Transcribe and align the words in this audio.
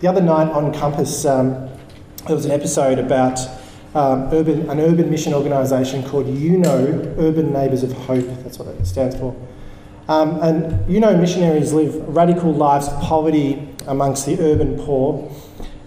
the 0.00 0.08
other 0.08 0.20
night 0.20 0.48
on 0.50 0.72
Compass, 0.72 1.24
um, 1.24 1.52
there 2.26 2.36
was 2.36 2.44
an 2.44 2.52
episode 2.52 2.98
about 2.98 3.40
um, 3.94 4.28
urban, 4.32 4.68
an 4.70 4.80
urban 4.80 5.10
mission 5.10 5.34
organisation 5.34 6.02
called 6.04 6.26
UNO 6.26 7.14
Urban 7.18 7.52
Neighbours 7.52 7.82
of 7.82 7.92
Hope. 7.92 8.26
That's 8.42 8.58
what 8.58 8.68
it 8.68 8.86
stands 8.86 9.16
for. 9.16 9.34
Um, 10.08 10.40
and 10.42 10.88
Know 10.88 11.16
missionaries 11.16 11.72
live 11.72 11.96
radical 12.08 12.52
lives 12.52 12.88
of 12.88 13.00
poverty 13.00 13.68
amongst 13.86 14.26
the 14.26 14.40
urban 14.40 14.78
poor. 14.78 15.30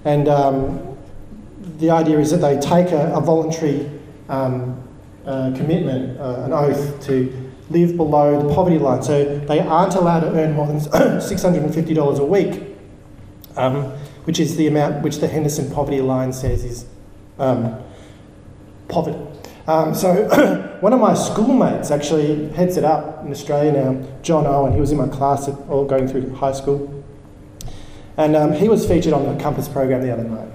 And 0.05 0.27
um, 0.27 0.97
the 1.77 1.89
idea 1.89 2.19
is 2.19 2.31
that 2.31 2.37
they 2.37 2.59
take 2.59 2.91
a, 2.91 3.13
a 3.13 3.21
voluntary 3.21 3.89
um, 4.29 4.81
uh, 5.25 5.51
commitment, 5.55 6.19
uh, 6.19 6.43
an 6.45 6.53
oath 6.53 7.05
to 7.05 7.51
live 7.69 7.95
below 7.97 8.47
the 8.47 8.53
poverty 8.53 8.77
line. 8.77 9.01
So 9.03 9.39
they 9.39 9.59
aren't 9.59 9.95
allowed 9.95 10.21
to 10.21 10.31
earn 10.31 10.53
more 10.53 10.67
than 10.67 10.77
$650 10.79 12.19
a 12.19 12.25
week, 12.25 12.70
um, 13.57 13.83
which 14.25 14.39
is 14.39 14.55
the 14.57 14.67
amount 14.67 15.03
which 15.03 15.17
the 15.17 15.27
Henderson 15.27 15.71
poverty 15.71 16.01
line 16.01 16.33
says 16.33 16.63
is 16.63 16.85
um, 17.39 17.81
poverty. 18.87 19.17
Um, 19.67 19.93
so 19.93 20.77
one 20.81 20.93
of 20.93 20.99
my 20.99 21.13
schoolmates 21.13 21.91
actually 21.91 22.49
heads 22.49 22.77
it 22.77 22.83
up 22.83 23.23
in 23.23 23.31
Australia 23.31 23.71
now, 23.71 24.07
John 24.21 24.45
Owen. 24.45 24.73
He 24.73 24.79
was 24.79 24.91
in 24.91 24.97
my 24.97 25.07
class 25.07 25.47
at, 25.47 25.55
all 25.69 25.85
going 25.85 26.07
through 26.07 26.33
high 26.35 26.51
school. 26.51 27.03
And 28.17 28.35
um, 28.35 28.53
he 28.53 28.67
was 28.67 28.87
featured 28.87 29.13
on 29.13 29.25
the 29.25 29.41
Compass 29.41 29.67
program 29.67 30.01
the 30.01 30.11
other 30.11 30.23
night. 30.23 30.49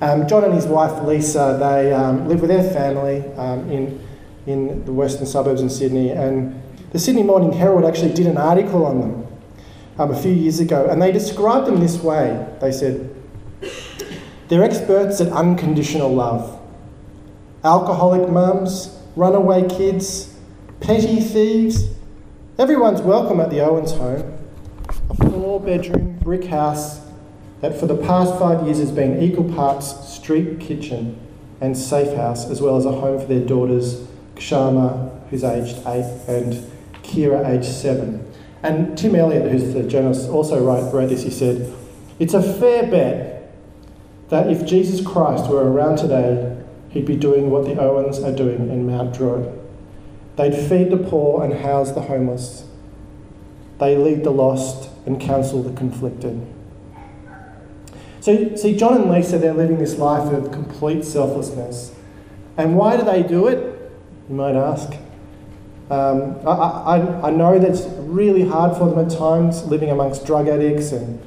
Um, 0.00 0.26
John 0.26 0.44
and 0.44 0.54
his 0.54 0.66
wife 0.66 1.02
Lisa, 1.04 1.56
they 1.60 1.92
um, 1.92 2.26
live 2.26 2.40
with 2.40 2.48
their 2.48 2.68
family 2.72 3.22
um, 3.34 3.70
in, 3.70 4.00
in 4.46 4.84
the 4.86 4.92
western 4.92 5.26
suburbs 5.26 5.60
in 5.60 5.68
Sydney. 5.68 6.10
And 6.10 6.60
the 6.92 6.98
Sydney 6.98 7.22
Morning 7.22 7.52
Herald 7.52 7.84
actually 7.84 8.14
did 8.14 8.26
an 8.26 8.38
article 8.38 8.86
on 8.86 9.00
them 9.00 9.19
um, 10.00 10.10
a 10.10 10.20
few 10.20 10.32
years 10.32 10.60
ago. 10.60 10.86
And 10.88 11.00
they 11.00 11.12
described 11.12 11.66
them 11.66 11.78
this 11.78 11.98
way 11.98 12.46
they 12.60 12.72
said, 12.72 13.14
they're 14.48 14.64
experts 14.64 15.20
at 15.20 15.28
unconditional 15.28 16.12
love. 16.12 16.58
Alcoholic 17.62 18.28
mums, 18.30 18.98
runaway 19.14 19.68
kids, 19.68 20.34
petty 20.80 21.20
thieves. 21.20 21.90
Everyone's 22.58 23.02
welcome 23.02 23.40
at 23.40 23.50
the 23.50 23.60
Owens 23.60 23.92
home. 23.92 24.38
A 25.10 25.30
four 25.30 25.60
bedroom 25.60 26.18
brick 26.22 26.44
house 26.44 27.00
that 27.60 27.78
for 27.78 27.86
the 27.86 27.96
past 27.96 28.38
five 28.38 28.64
years 28.64 28.78
has 28.78 28.90
been 28.90 29.22
equal 29.22 29.52
parts 29.52 30.08
street 30.08 30.60
kitchen 30.60 31.18
and 31.60 31.76
safe 31.76 32.16
house, 32.16 32.48
as 32.48 32.62
well 32.62 32.78
as 32.78 32.86
a 32.86 32.92
home 32.92 33.20
for 33.20 33.26
their 33.26 33.44
daughters, 33.44 34.06
Kshama, 34.36 35.28
who's 35.28 35.44
aged 35.44 35.76
eight, 35.86 36.06
and 36.26 36.54
Kira, 37.02 37.46
aged 37.46 37.70
seven. 37.70 38.29
And 38.62 38.96
Tim 38.96 39.14
Elliott, 39.14 39.50
who's 39.50 39.72
the 39.72 39.82
journalist, 39.82 40.28
also 40.28 40.62
wrote, 40.62 40.92
wrote 40.92 41.08
this. 41.08 41.22
He 41.22 41.30
said, 41.30 41.72
It's 42.18 42.34
a 42.34 42.42
fair 42.42 42.90
bet 42.90 43.52
that 44.28 44.50
if 44.50 44.66
Jesus 44.66 45.04
Christ 45.06 45.48
were 45.48 45.70
around 45.70 45.96
today, 45.96 46.62
he'd 46.90 47.06
be 47.06 47.16
doing 47.16 47.50
what 47.50 47.64
the 47.64 47.80
Owens 47.80 48.20
are 48.20 48.34
doing 48.34 48.68
in 48.70 48.86
Mount 48.86 49.14
Druitt. 49.14 49.58
They'd 50.36 50.54
feed 50.54 50.90
the 50.90 50.96
poor 50.96 51.42
and 51.42 51.52
house 51.52 51.92
the 51.92 52.02
homeless. 52.02 52.64
They 53.78 53.96
lead 53.96 54.24
the 54.24 54.30
lost 54.30 54.90
and 55.06 55.20
counsel 55.20 55.62
the 55.62 55.72
conflicted. 55.72 56.46
So, 58.20 58.54
see, 58.54 58.76
John 58.76 59.00
and 59.00 59.10
Lisa, 59.10 59.38
they're 59.38 59.54
living 59.54 59.78
this 59.78 59.96
life 59.96 60.30
of 60.32 60.52
complete 60.52 61.04
selflessness. 61.04 61.94
And 62.58 62.76
why 62.76 62.98
do 62.98 63.02
they 63.02 63.22
do 63.22 63.48
it? 63.48 63.90
You 64.28 64.34
might 64.34 64.54
ask. 64.54 64.92
Um, 65.90 66.36
I, 66.46 66.52
I, 66.52 67.28
I 67.28 67.30
know 67.30 67.58
that 67.58 67.68
it's 67.68 67.82
really 67.98 68.46
hard 68.46 68.76
for 68.76 68.88
them 68.88 69.04
at 69.04 69.10
times 69.10 69.64
living 69.64 69.90
amongst 69.90 70.24
drug 70.24 70.46
addicts 70.46 70.92
and 70.92 71.20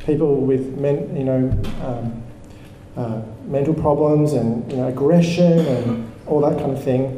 people 0.00 0.36
with 0.36 0.76
men, 0.78 1.16
you 1.16 1.24
know, 1.24 1.62
um, 1.82 2.22
uh, 2.98 3.22
mental 3.46 3.72
problems 3.72 4.34
and 4.34 4.70
you 4.70 4.76
know, 4.76 4.88
aggression 4.88 5.58
and 5.58 6.12
all 6.26 6.40
that 6.42 6.58
kind 6.58 6.72
of 6.72 6.84
thing. 6.84 7.16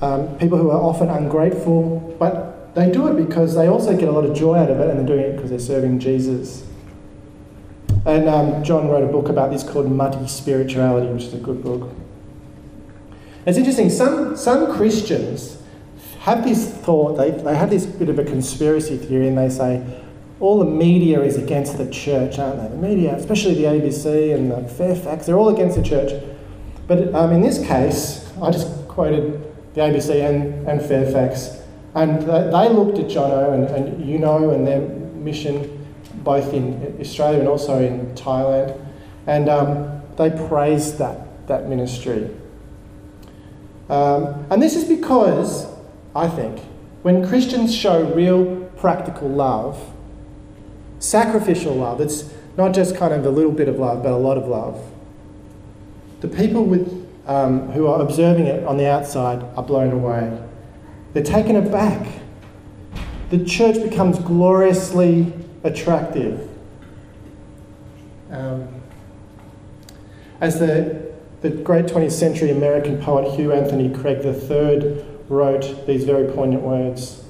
Um, 0.00 0.36
people 0.38 0.56
who 0.56 0.70
are 0.70 0.80
often 0.80 1.10
ungrateful, 1.10 2.16
but 2.18 2.74
they 2.74 2.90
do 2.90 3.08
it 3.08 3.26
because 3.26 3.54
they 3.54 3.66
also 3.66 3.94
get 3.94 4.08
a 4.08 4.12
lot 4.12 4.24
of 4.24 4.34
joy 4.34 4.56
out 4.56 4.70
of 4.70 4.80
it 4.80 4.88
and 4.88 4.98
they're 4.98 5.16
doing 5.16 5.30
it 5.30 5.36
because 5.36 5.50
they're 5.50 5.58
serving 5.58 5.98
Jesus. 5.98 6.64
And 8.06 8.28
um, 8.28 8.64
John 8.64 8.88
wrote 8.88 9.04
a 9.04 9.12
book 9.12 9.28
about 9.28 9.50
this 9.50 9.62
called 9.62 9.90
Muddy 9.90 10.26
Spirituality, 10.26 11.06
which 11.08 11.24
is 11.24 11.34
a 11.34 11.38
good 11.38 11.62
book. 11.62 11.94
It's 13.44 13.58
interesting, 13.58 13.90
some, 13.90 14.36
some 14.36 14.72
Christians 14.74 15.61
have 16.22 16.44
this 16.44 16.70
thought, 16.70 17.16
they, 17.16 17.32
they 17.32 17.56
have 17.56 17.68
this 17.68 17.84
bit 17.84 18.08
of 18.08 18.16
a 18.16 18.24
conspiracy 18.24 18.96
theory, 18.96 19.26
and 19.26 19.36
they 19.36 19.48
say, 19.48 19.84
all 20.38 20.60
the 20.60 20.64
media 20.64 21.20
is 21.20 21.36
against 21.36 21.78
the 21.78 21.90
church, 21.90 22.38
aren't 22.38 22.62
they? 22.62 22.68
The 22.68 22.76
media, 22.76 23.16
especially 23.16 23.54
the 23.54 23.64
ABC 23.64 24.32
and 24.32 24.52
the 24.52 24.68
Fairfax, 24.68 25.26
they're 25.26 25.36
all 25.36 25.48
against 25.48 25.76
the 25.76 25.82
church. 25.82 26.22
But 26.86 27.12
um, 27.12 27.32
in 27.32 27.42
this 27.42 27.58
case, 27.66 28.32
I 28.40 28.52
just 28.52 28.68
quoted 28.86 29.52
the 29.74 29.80
ABC 29.80 30.24
and, 30.24 30.68
and 30.68 30.80
Fairfax, 30.80 31.60
and 31.96 32.22
they, 32.22 32.50
they 32.52 32.68
looked 32.68 32.98
at 33.00 33.06
Jono 33.06 33.54
and, 33.54 33.64
and 33.74 34.08
UNO 34.08 34.50
and 34.50 34.64
their 34.64 34.80
mission 34.80 35.84
both 36.22 36.52
in 36.54 36.96
Australia 37.00 37.40
and 37.40 37.48
also 37.48 37.80
in 37.80 38.14
Thailand, 38.14 38.78
and 39.26 39.48
um, 39.48 40.02
they 40.16 40.30
praised 40.48 40.98
that, 40.98 41.48
that 41.48 41.68
ministry. 41.68 42.30
Um, 43.88 44.46
and 44.50 44.62
this 44.62 44.76
is 44.76 44.84
because, 44.84 45.71
I 46.14 46.28
think, 46.28 46.60
when 47.02 47.26
Christians 47.26 47.74
show 47.74 48.04
real 48.12 48.56
practical 48.76 49.28
love, 49.28 49.92
sacrificial 50.98 51.74
love, 51.74 52.00
it's 52.00 52.32
not 52.56 52.74
just 52.74 52.96
kind 52.96 53.14
of 53.14 53.24
a 53.24 53.30
little 53.30 53.52
bit 53.52 53.68
of 53.68 53.78
love, 53.78 54.02
but 54.02 54.12
a 54.12 54.16
lot 54.16 54.36
of 54.36 54.46
love, 54.46 54.84
the 56.20 56.28
people 56.28 56.64
with, 56.64 57.08
um, 57.26 57.70
who 57.72 57.86
are 57.86 58.00
observing 58.00 58.46
it 58.46 58.64
on 58.64 58.76
the 58.76 58.86
outside 58.86 59.42
are 59.56 59.62
blown 59.62 59.92
away. 59.92 60.38
They're 61.12 61.22
taken 61.22 61.56
aback. 61.56 62.06
The 63.30 63.44
church 63.44 63.82
becomes 63.82 64.18
gloriously 64.18 65.32
attractive. 65.64 66.48
Um, 68.30 68.68
as 70.40 70.58
the, 70.58 71.12
the 71.40 71.50
great 71.50 71.86
20th 71.86 72.12
century 72.12 72.50
American 72.50 73.00
poet 73.00 73.34
Hugh 73.34 73.52
Anthony 73.52 73.88
Cregg 73.88 74.24
III 74.24 75.11
wrote 75.32 75.86
these 75.86 76.04
very 76.04 76.30
poignant 76.30 76.62
words 76.62 77.24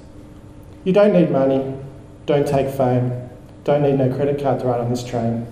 You 0.85 0.93
don't 0.93 1.13
need 1.13 1.31
money, 1.31 1.75
don't 2.27 2.47
take 2.47 2.69
fame, 2.69 3.31
don't 3.63 3.83
need 3.83 3.97
no 3.97 4.13
credit 4.15 4.43
card 4.43 4.61
to 4.61 4.67
ride 4.67 4.81
on 4.81 4.91
this 4.91 5.05
train. 5.05 5.47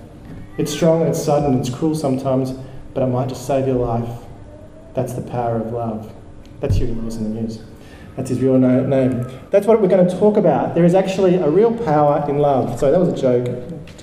It's 0.58 0.72
strong 0.72 1.00
and 1.02 1.10
it's 1.10 1.22
sudden 1.22 1.58
it's 1.58 1.70
cruel 1.70 1.94
sometimes, 1.94 2.52
but 2.92 3.02
it 3.04 3.06
might 3.06 3.28
just 3.28 3.46
save 3.46 3.68
your 3.68 3.76
life. 3.76 4.24
That's 4.94 5.12
the 5.12 5.22
power 5.22 5.56
of 5.56 5.72
love. 5.72 6.12
That's 6.58 6.76
Huey 6.76 6.90
Lewis 6.90 7.16
and 7.16 7.26
the 7.26 7.40
News. 7.40 7.62
That's 8.16 8.28
his 8.28 8.40
real 8.40 8.58
name. 8.58 9.24
That's 9.50 9.66
what 9.68 9.80
we're 9.80 9.88
going 9.88 10.06
to 10.06 10.18
talk 10.18 10.36
about. 10.36 10.74
There 10.74 10.84
is 10.84 10.96
actually 10.96 11.36
a 11.36 11.48
real 11.48 11.72
power 11.84 12.28
in 12.28 12.38
love. 12.38 12.78
Sorry, 12.80 12.90
that 12.90 12.98
was 12.98 13.08
a 13.08 13.16
joke. 13.16 13.46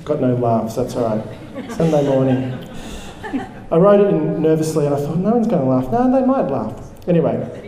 Got 0.06 0.22
no 0.22 0.34
laughs, 0.36 0.76
that's 0.76 0.96
all 0.96 1.18
right. 1.18 1.72
Sunday 1.74 2.08
morning. 2.08 2.54
I 3.70 3.76
wrote 3.76 4.00
it 4.00 4.08
in 4.08 4.42
nervously 4.42 4.86
and 4.86 4.96
I 4.96 5.00
thought, 5.00 5.18
no 5.18 5.32
one's 5.32 5.48
going 5.48 5.62
to 5.62 5.68
laugh. 5.68 5.92
No, 5.92 6.10
they 6.10 6.26
might 6.26 6.50
laugh. 6.50 6.74
Anyway, 7.10 7.67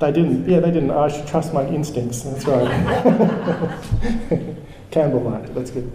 they 0.00 0.12
didn't. 0.12 0.48
Yeah, 0.48 0.60
they 0.60 0.70
didn't. 0.70 0.90
I 0.90 1.08
should 1.08 1.26
trust 1.26 1.52
my 1.52 1.66
instincts. 1.66 2.22
That's 2.22 2.44
right. 2.46 2.68
Campbell 4.90 5.20
liked. 5.20 5.54
That's 5.54 5.70
good. 5.70 5.90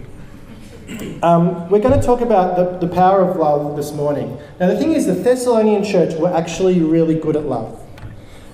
Um, 1.22 1.70
we're 1.70 1.80
going 1.80 1.98
to 1.98 2.04
talk 2.04 2.20
about 2.20 2.56
the, 2.56 2.86
the 2.86 2.92
power 2.92 3.22
of 3.22 3.36
love 3.36 3.76
this 3.76 3.92
morning. 3.92 4.38
Now, 4.58 4.66
the 4.68 4.76
thing 4.76 4.92
is, 4.92 5.06
the 5.06 5.14
Thessalonian 5.14 5.84
church 5.84 6.14
were 6.14 6.32
actually 6.32 6.80
really 6.80 7.14
good 7.14 7.36
at 7.36 7.44
love. 7.44 7.80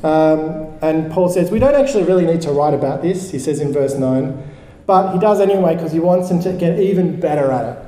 Um, 0.04 0.76
and 0.82 1.10
Paul 1.10 1.28
says, 1.28 1.50
We 1.50 1.58
don't 1.58 1.74
actually 1.74 2.04
really 2.04 2.26
need 2.26 2.42
to 2.42 2.52
write 2.52 2.74
about 2.74 3.02
this, 3.02 3.30
he 3.30 3.38
says 3.38 3.60
in 3.60 3.72
verse 3.72 3.94
9, 3.94 4.50
but 4.86 5.12
he 5.12 5.18
does 5.18 5.40
anyway 5.40 5.74
because 5.74 5.92
he 5.92 5.98
wants 5.98 6.28
them 6.28 6.40
to 6.42 6.52
get 6.52 6.78
even 6.78 7.18
better 7.18 7.50
at 7.50 7.76
it. 7.76 7.85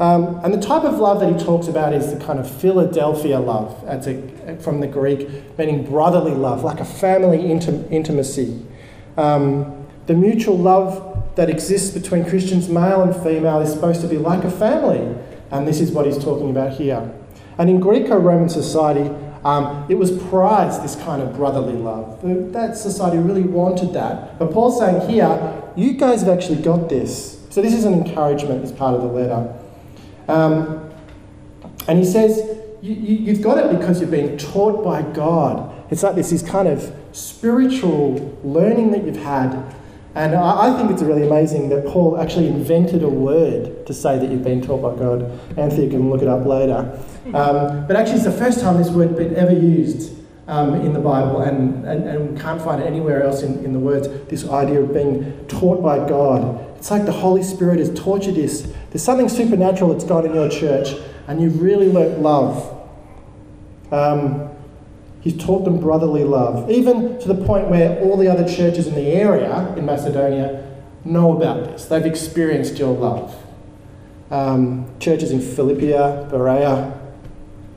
Um, 0.00 0.40
and 0.44 0.54
the 0.54 0.60
type 0.60 0.84
of 0.84 0.98
love 1.00 1.18
that 1.20 1.32
he 1.32 1.44
talks 1.44 1.66
about 1.66 1.92
is 1.92 2.14
the 2.14 2.24
kind 2.24 2.38
of 2.38 2.48
Philadelphia 2.48 3.40
love, 3.40 3.82
a, 3.84 4.56
from 4.60 4.80
the 4.80 4.86
Greek, 4.86 5.28
meaning 5.58 5.84
brotherly 5.84 6.34
love, 6.34 6.62
like 6.62 6.78
a 6.78 6.84
family 6.84 7.38
intim- 7.38 7.90
intimacy. 7.90 8.64
Um, 9.16 9.86
the 10.06 10.14
mutual 10.14 10.56
love 10.56 11.34
that 11.34 11.50
exists 11.50 11.90
between 11.90 12.24
Christians, 12.24 12.68
male 12.68 13.02
and 13.02 13.14
female, 13.22 13.60
is 13.60 13.72
supposed 13.72 14.00
to 14.02 14.08
be 14.08 14.18
like 14.18 14.44
a 14.44 14.50
family. 14.50 15.16
And 15.50 15.66
this 15.66 15.80
is 15.80 15.90
what 15.90 16.06
he's 16.06 16.18
talking 16.18 16.50
about 16.50 16.72
here. 16.72 17.12
And 17.58 17.68
in 17.68 17.80
Greco 17.80 18.16
Roman 18.16 18.48
society, 18.48 19.10
um, 19.44 19.86
it 19.88 19.94
was 19.96 20.10
prized, 20.28 20.82
this 20.84 20.94
kind 20.96 21.22
of 21.22 21.34
brotherly 21.34 21.74
love. 21.74 22.20
That 22.52 22.76
society 22.76 23.18
really 23.18 23.42
wanted 23.42 23.92
that. 23.94 24.38
But 24.38 24.52
Paul's 24.52 24.78
saying 24.78 25.08
here, 25.08 25.62
you 25.76 25.94
guys 25.94 26.22
have 26.22 26.36
actually 26.36 26.62
got 26.62 26.88
this. 26.88 27.40
So 27.50 27.62
this 27.62 27.74
is 27.74 27.84
an 27.84 27.94
encouragement 27.94 28.62
as 28.62 28.72
part 28.72 28.94
of 28.94 29.02
the 29.02 29.08
letter. 29.08 29.54
Um, 30.28 30.90
and 31.88 31.98
he 31.98 32.04
says, 32.04 32.38
you, 32.82 32.94
you, 32.94 33.34
have 33.34 33.42
got 33.42 33.58
it 33.58 33.76
because 33.76 34.00
you've 34.00 34.10
been 34.10 34.38
taught 34.38 34.84
by 34.84 35.02
God. 35.02 35.74
It's 35.90 36.02
like 36.02 36.14
this, 36.14 36.30
this 36.30 36.42
kind 36.42 36.68
of 36.68 36.94
spiritual 37.12 38.38
learning 38.44 38.92
that 38.92 39.04
you've 39.04 39.16
had. 39.16 39.74
And 40.14 40.34
I, 40.34 40.68
I 40.68 40.76
think 40.76 40.90
it's 40.90 41.02
really 41.02 41.26
amazing 41.26 41.70
that 41.70 41.86
Paul 41.86 42.20
actually 42.20 42.48
invented 42.48 43.02
a 43.02 43.08
word 43.08 43.86
to 43.86 43.94
say 43.94 44.18
that 44.18 44.30
you've 44.30 44.44
been 44.44 44.60
taught 44.60 44.82
by 44.82 44.98
God. 44.98 45.22
Anthony 45.56 45.88
can 45.88 46.10
look 46.10 46.22
it 46.22 46.28
up 46.28 46.44
later. 46.44 46.98
Um, 47.26 47.86
but 47.86 47.96
actually, 47.96 48.16
it's 48.16 48.24
the 48.24 48.32
first 48.32 48.60
time 48.60 48.76
this 48.76 48.90
word 48.90 49.08
has 49.08 49.18
been 49.18 49.36
ever 49.36 49.52
used 49.52 50.18
um, 50.46 50.74
in 50.74 50.92
the 50.92 50.98
Bible, 50.98 51.42
and, 51.42 51.84
and, 51.86 52.04
and 52.04 52.30
we 52.30 52.40
can't 52.40 52.60
find 52.60 52.82
it 52.82 52.86
anywhere 52.86 53.22
else 53.22 53.42
in, 53.42 53.64
in 53.64 53.72
the 53.72 53.78
words. 53.78 54.08
This 54.28 54.48
idea 54.48 54.80
of 54.80 54.92
being 54.92 55.46
taught 55.46 55.82
by 55.82 55.98
God. 56.08 56.67
It's 56.78 56.92
like 56.92 57.06
the 57.06 57.12
Holy 57.12 57.42
Spirit 57.42 57.80
has 57.80 57.92
taught 57.92 58.24
you 58.24 58.32
this. 58.32 58.72
There's 58.90 59.02
something 59.02 59.28
supernatural 59.28 59.92
that's 59.92 60.04
gone 60.04 60.24
in 60.24 60.32
your 60.32 60.48
church, 60.48 60.94
and 61.26 61.42
you've 61.42 61.60
really 61.60 61.90
learnt 61.90 62.20
love. 62.20 62.74
Um, 63.90 64.48
he's 65.20 65.36
taught 65.36 65.64
them 65.64 65.80
brotherly 65.80 66.22
love, 66.22 66.70
even 66.70 67.18
to 67.18 67.28
the 67.28 67.44
point 67.44 67.68
where 67.68 68.00
all 68.00 68.16
the 68.16 68.28
other 68.28 68.48
churches 68.48 68.86
in 68.86 68.94
the 68.94 69.08
area 69.08 69.74
in 69.76 69.84
Macedonia 69.84 70.64
know 71.04 71.36
about 71.36 71.64
this. 71.64 71.86
They've 71.86 72.06
experienced 72.06 72.78
your 72.78 72.96
love. 72.96 73.34
Um, 74.30 74.88
churches 75.00 75.32
in 75.32 75.40
Philippia, 75.40 76.28
Berea, 76.30 76.96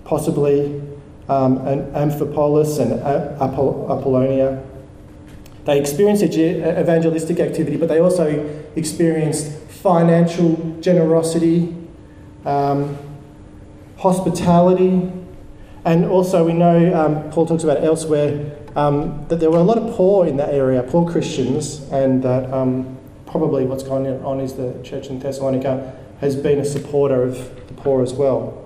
possibly, 0.04 0.80
um, 1.28 1.66
and 1.66 1.92
Amphipolis 1.96 2.80
and 2.80 3.02
Apollonia. 3.42 4.64
They 5.66 5.80
experienced 5.80 6.24
evangelistic 6.24 7.40
activity, 7.40 7.78
but 7.78 7.88
they 7.90 8.00
also 8.00 8.66
experienced 8.76 9.52
financial 9.70 10.78
generosity, 10.82 11.76
um, 12.46 12.98
hospitality, 13.98 15.12
and 15.86 16.06
also 16.06 16.46
we 16.46 16.54
know 16.54 16.94
um, 16.94 17.32
Paul 17.32 17.46
talks 17.46 17.64
about 17.64 17.84
elsewhere 17.84 18.58
um, 18.76 19.26
that 19.28 19.40
there 19.40 19.50
were 19.52 19.58
a 19.58 19.64
lot 19.64 19.78
of 19.78 19.96
poor 19.96 20.26
in 20.28 20.38
that 20.38 20.54
area, 20.54 20.84
poor 20.84 21.10
Christians, 21.10 21.82
and 21.92 22.24
that 22.24 22.52
um, 22.54 22.98
probably 23.26 23.66
what's 23.66 23.84
going 23.84 24.08
on 24.24 24.40
is 24.40 24.54
the 24.54 24.80
church 24.84 25.08
in 25.08 25.20
Thessalonica 25.20 25.96
has 26.20 26.36
been 26.36 26.60
a 26.60 26.66
supporter 26.66 27.24
of 27.24 27.36
the 27.68 27.74
poor 27.74 28.04
as 28.04 28.14
well. 28.14 28.61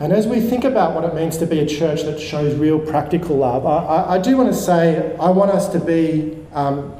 And 0.00 0.14
as 0.14 0.26
we 0.26 0.40
think 0.40 0.64
about 0.64 0.94
what 0.94 1.04
it 1.04 1.14
means 1.14 1.36
to 1.36 1.46
be 1.46 1.58
a 1.58 1.66
church 1.66 2.04
that 2.04 2.18
shows 2.18 2.56
real 2.56 2.78
practical 2.78 3.36
love, 3.36 3.66
I, 3.66 3.84
I, 3.84 4.14
I 4.14 4.18
do 4.18 4.34
want 4.34 4.48
to 4.48 4.58
say 4.58 5.14
I 5.20 5.28
want 5.28 5.50
us 5.50 5.68
to 5.72 5.78
be, 5.78 6.38
um, 6.54 6.94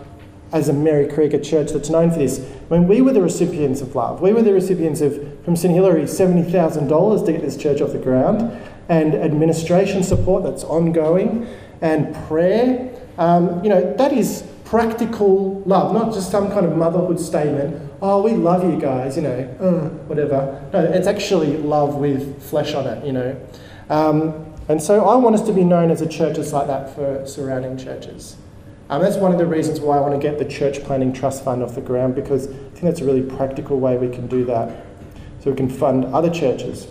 as 0.53 0.69
a 0.69 0.75
Merri 0.75 1.09
Creek, 1.09 1.33
a 1.33 1.41
church 1.41 1.73
that's 1.73 1.89
known 1.89 2.11
for 2.11 2.19
this. 2.19 2.47
When 2.69 2.87
we 2.87 3.01
were 3.01 3.15
the 3.15 3.23
recipients 3.23 3.81
of 3.81 3.95
love, 3.95 4.21
we 4.21 4.35
were 4.35 4.43
the 4.43 4.53
recipients 4.53 5.01
of, 5.01 5.15
from 5.47 5.57
St 5.57 5.73
Hilary, 5.73 6.03
$70,000 6.03 7.25
to 7.25 7.33
get 7.33 7.41
this 7.41 7.57
church 7.57 7.81
off 7.81 7.93
the 7.93 7.99
ground, 7.99 8.53
and 8.91 9.15
administration 9.15 10.03
support 10.03 10.43
that's 10.43 10.65
ongoing, 10.65 11.49
and 11.81 12.15
prayer. 12.27 12.95
Um, 13.17 13.65
you 13.65 13.71
know, 13.71 13.95
that 13.95 14.13
is 14.13 14.45
practical 14.67 15.63
love, 15.63 15.95
not 15.95 16.13
just 16.13 16.31
some 16.31 16.51
kind 16.53 16.67
of 16.67 16.77
motherhood 16.77 17.19
statement 17.19 17.90
oh, 18.03 18.23
we 18.23 18.33
love 18.33 18.65
you 18.65 18.81
guys, 18.81 19.17
you 19.17 19.23
know, 19.23 19.57
uh, 19.61 19.89
whatever. 20.07 20.69
No, 20.73 20.85
it's 20.85 21.07
actually 21.07 21.57
love 21.59 21.97
with 21.97 22.43
flesh 22.43 22.75
on 22.75 22.87
it, 22.87 23.05
you 23.05 23.13
know. 23.13 23.41
Um, 23.89 24.47
and 24.69 24.81
so 24.81 25.05
I 25.05 25.17
want 25.17 25.35
us 25.35 25.43
to 25.43 25.53
be 25.53 25.65
known 25.65 25.91
as 25.91 26.01
a 26.01 26.09
church 26.09 26.37
that's 26.37 26.53
like 26.53 26.69
that 26.69 26.95
for 26.95 27.27
surrounding 27.27 27.77
churches. 27.77 28.37
Um, 28.89 29.03
that's 29.03 29.17
one 29.17 29.33
of 29.33 29.39
the 29.39 29.47
reasons 29.47 29.81
why 29.81 29.99
I 29.99 30.01
want 30.01 30.15
to 30.15 30.21
get 30.21 30.39
the 30.39 30.45
Church 30.45 30.83
Planting 30.83 31.13
Trust 31.13 31.45
Fund 31.45 31.63
off 31.63 31.77
the 31.77 31.81
ground 31.81 32.15
because 32.17 32.49
I 32.49 32.51
think 32.51 32.81
that's 32.81 33.01
a 33.01 33.05
really 33.05 33.23
practical 33.23 33.79
way 33.79 33.97
we 33.97 34.09
can 34.09 34.27
do 34.27 34.45
that. 34.47 34.85
So 35.41 35.51
we 35.51 35.57
can 35.57 35.69
fund 35.69 36.05
other 36.07 36.29
churches. 36.29 36.89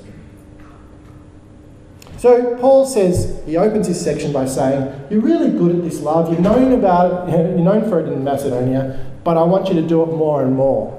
So 2.17 2.57
Paul 2.57 2.85
says, 2.85 3.41
he 3.45 3.56
opens 3.56 3.88
his 3.88 4.01
section 4.01 4.33
by 4.33 4.45
saying, 4.45 5.07
You're 5.09 5.21
really 5.21 5.50
good 5.50 5.75
at 5.75 5.83
this 5.83 6.01
love. 6.01 6.29
You've 6.29 6.41
known 6.41 6.73
about 6.73 7.29
it, 7.29 7.33
you're 7.56 7.59
known 7.59 7.89
for 7.89 8.00
it 8.00 8.11
in 8.11 8.23
Macedonia, 8.23 9.06
but 9.23 9.38
I 9.38 9.44
want 9.44 9.67
you 9.67 9.75
to 9.75 9.88
do 9.88 10.03
it 10.03 10.07
more 10.07 10.44
and 10.44 10.56
more. 10.56 10.99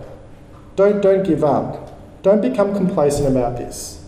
Don't, 0.81 1.03
don't 1.03 1.25
give 1.25 1.45
up. 1.45 2.23
Don't 2.23 2.41
become 2.41 2.75
complacent 2.75 3.29
about 3.29 3.59
this. 3.59 4.03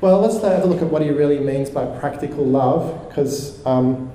Well, 0.00 0.20
let's 0.20 0.40
have 0.40 0.62
a 0.62 0.66
look 0.66 0.80
at 0.82 0.86
what 0.86 1.02
he 1.02 1.10
really 1.10 1.40
means 1.40 1.68
by 1.68 1.84
practical 1.98 2.46
love, 2.46 3.08
because 3.08 3.66
um, 3.66 4.12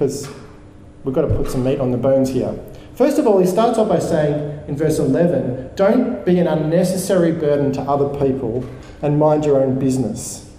we've 0.00 1.14
got 1.14 1.28
to 1.28 1.34
put 1.36 1.50
some 1.50 1.62
meat 1.62 1.78
on 1.78 1.90
the 1.90 1.98
bones 1.98 2.30
here. 2.30 2.58
First 2.94 3.18
of 3.18 3.26
all, 3.26 3.38
he 3.38 3.46
starts 3.46 3.78
off 3.78 3.86
by 3.86 3.98
saying 3.98 4.66
in 4.66 4.74
verse 4.74 4.98
11, 4.98 5.72
Don't 5.76 6.24
be 6.24 6.38
an 6.38 6.46
unnecessary 6.46 7.32
burden 7.32 7.70
to 7.72 7.82
other 7.82 8.08
people 8.18 8.66
and 9.02 9.18
mind 9.18 9.44
your 9.44 9.62
own 9.62 9.78
business. 9.78 10.50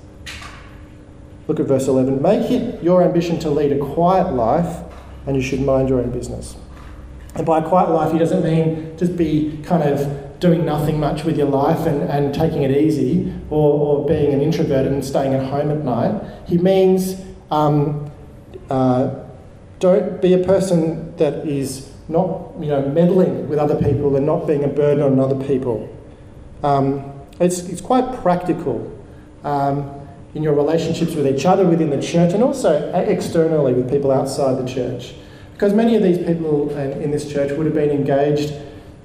Look 1.48 1.60
at 1.60 1.66
verse 1.66 1.88
11. 1.88 2.22
Make 2.22 2.52
it 2.52 2.84
your 2.84 3.02
ambition 3.02 3.40
to 3.40 3.50
lead 3.50 3.72
a 3.72 3.80
quiet 3.80 4.32
life, 4.32 4.84
and 5.26 5.36
you 5.36 5.42
should 5.42 5.62
mind 5.62 5.90
your 5.90 6.02
own 6.02 6.12
business. 6.12 6.56
And 7.36 7.46
by 7.46 7.62
quiet 7.62 7.90
life, 7.90 8.12
he 8.12 8.20
doesn't 8.20 8.44
mean 8.44 8.96
just 8.98 9.18
be 9.18 9.60
kind 9.64 9.84
of 9.84 10.40
doing 10.40 10.66
nothing 10.66 11.00
much 11.00 11.24
with 11.24 11.38
your 11.38 11.48
life 11.48 11.88
and, 11.88 12.02
and 12.04 12.34
taking 12.34 12.64
it 12.64 12.72
easy 12.72 13.34
or, 13.50 14.02
or 14.02 14.06
being 14.06 14.34
an 14.34 14.42
introvert 14.42 14.86
and 14.86 15.04
staying 15.04 15.34
at 15.34 15.46
home 15.46 15.72
at 15.72 15.84
night. 15.84 16.22
He 16.48 16.58
means 16.58 17.22
um, 17.50 18.12
uh, 18.70 19.16
don't 19.80 20.22
be 20.22 20.34
a 20.34 20.44
person 20.44 21.16
that 21.18 21.48
is 21.48 21.92
not 22.08 22.52
you 22.60 22.68
know, 22.68 22.82
meddling 22.90 23.48
with 23.48 23.58
other 23.58 23.76
people 23.76 24.16
and 24.16 24.26
not 24.26 24.46
being 24.46 24.64
a 24.64 24.68
burden 24.68 25.04
on 25.04 25.20
other 25.20 25.42
people. 25.48 25.90
Um, 26.62 27.14
it's, 27.40 27.62
it's 27.62 27.82
quite 27.82 28.22
practical 28.22 28.92
um, 29.44 29.92
in 30.36 30.44
your 30.44 30.54
relationships 30.54 31.16
with 31.16 31.28
each 31.28 31.46
other 31.46 31.66
within 31.66 31.90
the 31.90 32.02
church 32.02 32.34
and 32.34 32.44
also 32.44 32.92
externally 32.94 33.74
with 33.74 33.90
people 33.90 34.12
outside 34.12 34.58
the 34.58 34.68
church. 34.70 35.14
Because 35.54 35.74
many 35.74 35.96
of 35.96 36.04
these 36.04 36.18
people 36.18 36.70
in 36.78 37.12
this 37.12 37.32
church 37.32 37.52
would 37.58 37.66
have 37.66 37.76
been 37.76 37.90
engaged 37.90 38.54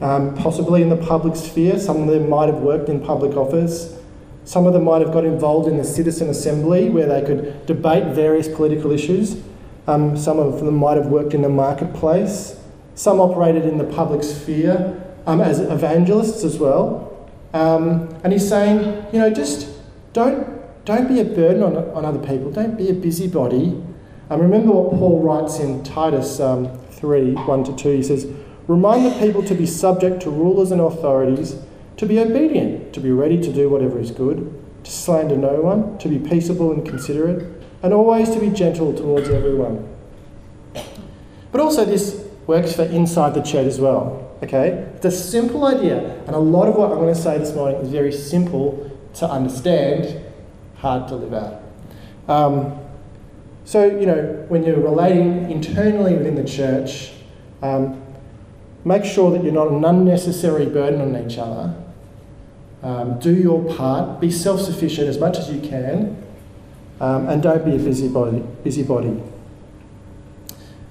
um, 0.01 0.35
possibly 0.37 0.83
in 0.83 0.89
the 0.89 0.97
public 0.97 1.37
sphere. 1.37 1.79
Some 1.79 2.03
of 2.03 2.09
them 2.09 2.29
might 2.29 2.47
have 2.47 2.59
worked 2.59 2.89
in 2.89 3.01
public 3.01 3.37
office. 3.37 3.97
Some 4.45 4.67
of 4.67 4.73
them 4.73 4.85
might 4.85 5.03
have 5.03 5.13
got 5.13 5.25
involved 5.25 5.69
in 5.69 5.77
the 5.77 5.85
citizen 5.85 6.31
assembly 6.31 6.89
where 6.89 7.07
they 7.07 7.23
could 7.27 7.67
debate 7.67 8.15
various 8.15 8.49
political 8.49 8.93
issues. 8.93 9.43
Um, 9.87 10.17
some 10.17 10.39
of 10.39 10.61
them 10.61 10.77
might 10.77 10.97
have 10.97 11.07
worked 11.07 11.35
in 11.35 11.43
the 11.43 11.49
marketplace. 11.49 12.59
Some 12.95 13.21
operated 13.21 13.65
in 13.65 13.79
the 13.79 13.85
public 13.85 14.23
sphere 14.23 15.03
um, 15.27 15.41
as 15.41 15.61
evangelists 15.61 16.45
as 16.45 16.59
well. 16.59 17.29
Um, 17.53 18.09
and 18.25 18.33
he's 18.33 18.49
saying, 18.49 19.07
you 19.13 19.19
know, 19.19 19.31
just 19.31 19.69
don't, 20.13 20.47
don't 20.85 21.09
be 21.09 21.21
a 21.21 21.25
burden 21.25 21.63
on, 21.63 21.77
on 21.77 22.05
other 22.05 22.19
people. 22.19 22.51
Don't 22.51 22.77
be 22.77 22.89
a 22.89 22.95
busybody. 22.95 23.83
Um, 24.31 24.43
remember 24.43 24.73
what 24.73 24.99
Paul 24.99 25.23
writes 25.23 25.59
in 25.59 25.83
Titus 25.83 26.39
um, 26.41 26.79
3 26.91 27.33
1 27.35 27.65
to 27.65 27.77
2. 27.77 27.89
He 27.91 28.03
says, 28.03 28.27
Remind 28.67 29.07
the 29.07 29.19
people 29.19 29.43
to 29.45 29.55
be 29.55 29.65
subject 29.65 30.21
to 30.23 30.31
rulers 30.31 30.71
and 30.71 30.81
authorities, 30.81 31.57
to 31.97 32.05
be 32.05 32.19
obedient, 32.19 32.93
to 32.93 33.01
be 33.01 33.11
ready 33.11 33.41
to 33.41 33.53
do 33.53 33.71
whatever 33.71 33.99
is 33.99 34.11
good, 34.11 34.53
to 34.85 34.91
slander 34.91 35.37
no 35.37 35.63
one, 35.63 35.97
to 35.99 36.09
be 36.09 36.19
peaceable 36.19 36.73
and 36.73 36.87
considerate, 36.87 37.47
and 37.83 37.95
always 37.95 38.29
to 38.31 38.39
be 38.39 38.51
gentle 38.51 38.93
towards 38.93 39.31
everyone. 39.31 39.89
But 41.51 41.63
also, 41.63 41.87
this 41.87 42.27
works 42.47 42.75
for 42.75 42.83
inside 42.83 43.33
the 43.33 43.41
church 43.41 43.67
as 43.67 43.81
well. 43.81 44.37
Okay? 44.43 44.71
It's 44.97 45.07
a 45.07 45.11
simple 45.11 45.65
idea, 45.65 46.23
and 46.27 46.37
a 46.37 46.39
lot 46.39 46.69
of 46.69 46.75
what 46.75 46.91
I'm 46.91 46.99
going 46.99 47.15
to 47.15 47.21
say 47.21 47.39
this 47.39 47.55
morning 47.55 47.81
is 47.81 47.89
very 47.89 48.13
simple 48.13 48.91
to 49.15 49.29
understand, 49.29 50.23
hard 50.77 51.09
to 51.09 51.17
live 51.17 51.33
out. 51.33 51.63
Um, 52.29 52.79
so, 53.69 53.85
you 53.85 54.07
know, 54.07 54.47
when 54.49 54.65
you're 54.65 54.81
relating 54.81 55.51
internally 55.51 56.17
within 56.17 56.37
the 56.37 56.43
church, 56.43 57.13
um, 57.61 58.03
make 58.83 59.05
sure 59.05 59.31
that 59.31 59.45
you're 59.45 59.53
not 59.53 59.69
an 59.69 59.85
unnecessary 59.85 60.65
burden 60.65 61.03
on 61.03 61.23
each 61.23 61.37
other. 61.37 61.75
Um, 62.83 63.19
do 63.19 63.35
your 63.35 63.63
part, 63.75 64.23
be 64.23 64.31
self 64.31 64.63
sufficient 64.63 65.07
as 65.09 65.19
much 65.19 65.37
as 65.37 65.51
you 65.51 65.61
can, 65.61 66.17
um, 66.99 67.29
and 67.29 67.43
don't 67.43 67.63
be 67.63 67.75
a 67.75 67.79
busybody. 67.79 68.39
busybody. 68.65 69.23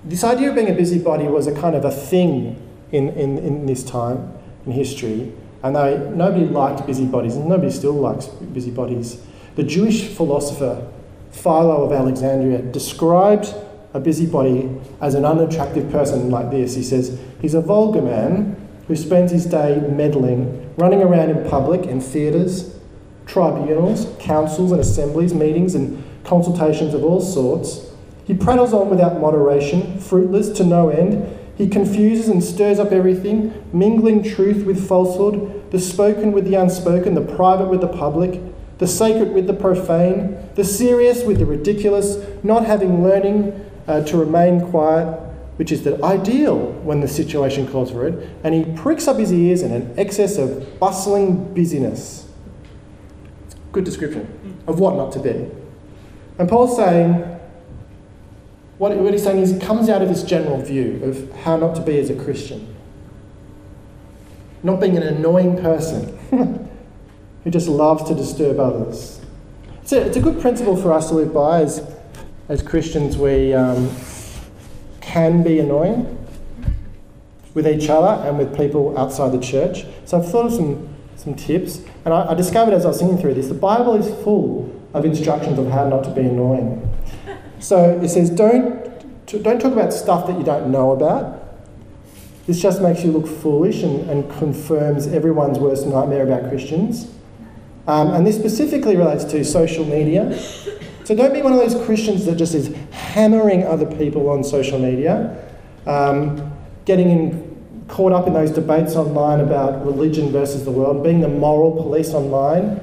This 0.04 0.24
idea 0.24 0.50
of 0.50 0.56
being 0.56 0.70
a 0.70 0.76
busybody 0.76 1.24
was 1.24 1.48
a 1.48 1.60
kind 1.60 1.76
of 1.76 1.84
a 1.84 1.90
thing 1.90 2.62
in, 2.92 3.10
in, 3.10 3.40
in 3.40 3.66
this 3.66 3.84
time 3.84 4.32
in 4.68 4.74
history, 4.74 5.34
and 5.64 5.76
they, 5.76 5.98
nobody 6.14 6.46
liked 6.46 6.86
busybodies, 6.86 7.38
and 7.38 7.50
nobody 7.50 7.72
still 7.72 7.94
likes 7.94 8.28
busybodies. 8.28 9.20
The 9.56 9.64
Jewish 9.64 10.10
philosopher 10.10 10.88
Philo 11.32 11.84
of 11.86 11.92
Alexandria 11.92 12.62
described 12.62 13.54
a 13.94 14.00
busybody 14.00 14.70
as 15.02 15.16
an 15.16 15.26
unattractive 15.26 15.92
person 15.92 16.30
like 16.30 16.52
this. 16.52 16.76
He 16.76 16.84
says, 16.84 17.20
He's 17.42 17.54
a 17.54 17.62
vulgar 17.62 18.02
man 18.02 18.56
who 18.88 18.96
spends 18.96 19.32
his 19.32 19.46
day 19.46 19.80
meddling, 19.90 20.74
running 20.78 21.02
around 21.02 21.30
in 21.30 21.50
public 21.50 21.86
in 21.86 22.00
theatres, 22.00 22.76
tribunals, 23.26 24.08
councils 24.20 24.72
and 24.72 24.80
assemblies, 24.80 25.34
meetings 25.34 25.76
and 25.76 26.04
consultations 26.24 26.94
of 26.94 27.04
all 27.04 27.22
sorts. 27.22 27.92
He 28.26 28.34
prattles 28.34 28.74
on 28.74 28.90
without 28.90 29.20
moderation, 29.20 30.00
fruitless 30.00 30.50
to 30.58 30.64
no 30.64 30.90
end. 30.90 31.38
He 31.58 31.68
confuses 31.68 32.30
and 32.30 32.44
stirs 32.44 32.80
up 32.80 32.92
everything, 32.92 33.54
mingling 33.74 34.24
truth 34.24 34.66
with 34.66 34.88
falsehood, 34.88 35.72
the 35.72 35.80
spoken 35.80 36.32
with 36.32 36.46
the 36.46 36.56
unspoken, 36.56 37.16
the 37.16 37.22
private 37.22 37.68
with 37.68 37.82
the 37.82 37.88
public 37.88 38.42
the 38.78 38.88
sacred 38.88 39.34
with 39.34 39.48
the 39.48 39.54
profane, 39.54 40.38
the 40.56 40.64
serious 40.64 41.24
with 41.24 41.40
the 41.40 41.46
ridiculous, 41.46 42.18
not 42.44 42.66
having 42.66 43.04
learning 43.04 43.66
uh, 43.88 44.04
to 44.04 44.18
remain 44.18 44.62
quiet, 44.70 45.08
which 45.56 45.72
is 45.72 45.84
the 45.84 46.04
ideal 46.04 46.58
when 46.84 47.02
the 47.02 47.08
situation 47.08 47.68
calls 47.68 47.92
for 47.92 48.08
it, 48.08 48.30
and 48.44 48.54
he 48.54 48.66
pricks 48.76 49.08
up 49.08 49.18
his 49.18 49.34
ears 49.34 49.64
in 49.64 49.72
an 49.72 49.94
excess 49.98 50.38
of 50.38 50.80
bustling 50.80 51.54
busyness. 51.54 52.30
Good 53.72 53.84
description 53.84 54.62
of 54.68 54.80
what 54.80 54.96
not 54.96 55.12
to 55.14 55.20
be. 55.20 55.50
And 56.38 56.48
Paul's 56.48 56.76
saying, 56.76 57.14
what, 58.78 58.96
what 58.98 59.12
he's 59.12 59.24
saying 59.24 59.40
is, 59.40 59.54
it 59.54 59.62
comes 59.62 59.90
out 59.90 60.04
of 60.04 60.10
this 60.10 60.22
general 60.22 60.62
view 60.62 61.02
of 61.04 61.32
how 61.38 61.58
not 61.58 61.76
to 61.76 61.82
be 61.82 61.98
as 61.98 62.12
a 62.12 62.16
Christian. 62.16 62.76
Not 64.62 64.80
being 64.80 64.98
an 64.98 65.04
annoying 65.04 65.58
person 65.60 66.18
who 67.48 67.52
just 67.52 67.70
loves 67.70 68.04
to 68.04 68.14
disturb 68.14 68.60
others. 68.60 69.22
It's 69.82 69.94
a, 69.94 70.06
it's 70.06 70.18
a 70.18 70.20
good 70.20 70.42
principle 70.42 70.76
for 70.76 70.92
us 70.92 71.08
to 71.08 71.16
live 71.16 71.34
by 71.34 71.62
as, 71.62 71.82
as 72.50 72.62
Christians. 72.62 73.16
We 73.16 73.54
um, 73.54 73.90
can 75.00 75.44
be 75.44 75.60
annoying 75.60 76.28
with 77.54 77.66
each 77.66 77.88
other 77.88 78.22
and 78.28 78.38
with 78.38 78.54
people 78.58 78.98
outside 79.00 79.32
the 79.32 79.40
church. 79.40 79.86
So 80.04 80.20
I've 80.20 80.30
thought 80.30 80.48
of 80.48 80.52
some, 80.52 80.94
some 81.16 81.36
tips, 81.36 81.80
and 82.04 82.14
I, 82.14 82.32
I 82.32 82.34
discovered 82.34 82.74
as 82.74 82.84
I 82.84 82.90
was 82.90 83.00
thinking 83.00 83.18
through 83.18 83.36
this, 83.36 83.48
the 83.48 83.54
Bible 83.54 83.96
is 83.96 84.14
full 84.26 84.70
of 84.94 85.06
instructions 85.06 85.58
of 85.58 85.70
how 85.70 85.88
not 85.88 86.04
to 86.04 86.10
be 86.10 86.24
annoying. 86.24 86.94
So 87.60 87.98
it 88.02 88.10
says, 88.10 88.30
don't, 88.30 89.26
don't 89.26 89.62
talk 89.62 89.72
about 89.72 89.94
stuff 89.94 90.28
that 90.28 90.38
you 90.38 90.44
don't 90.44 90.70
know 90.70 90.92
about. 90.92 91.48
This 92.46 92.62
just 92.62 92.82
makes 92.82 93.06
you 93.06 93.14
look 93.14 93.26
foolish 93.26 93.84
and, 93.84 94.10
and 94.10 94.30
confirms 94.32 95.08
everyone's 95.08 95.60
worst 95.60 95.88
nightmare 95.88 96.24
about 96.24 96.50
Christians. 96.50 97.14
Um, 97.88 98.14
and 98.14 98.28
this 98.28 98.36
specifically 98.36 98.98
relates 98.98 99.24
to 99.26 99.44
social 99.46 99.86
media. 99.86 100.38
So 101.06 101.16
don't 101.16 101.34
be 101.34 101.42
one 101.42 101.54
of 101.54 101.60
those 101.60 101.86
Christians 101.86 102.26
that 102.26 102.36
just 102.36 102.54
is 102.54 102.76
hammering 102.92 103.64
other 103.64 103.86
people 103.86 104.30
on 104.30 104.44
social 104.44 104.78
media, 104.78 105.42
um, 105.86 106.54
getting 106.84 107.10
in, 107.10 107.86
caught 107.88 108.12
up 108.12 108.28
in 108.28 108.34
those 108.34 108.52
debates 108.52 108.96
online 108.96 109.40
about 109.40 109.86
religion 109.86 110.32
versus 110.32 110.66
the 110.66 110.72
world, 110.72 111.02
being 111.02 111.22
the 111.22 111.30
moral 111.30 111.72
police 111.72 112.10
online. 112.10 112.82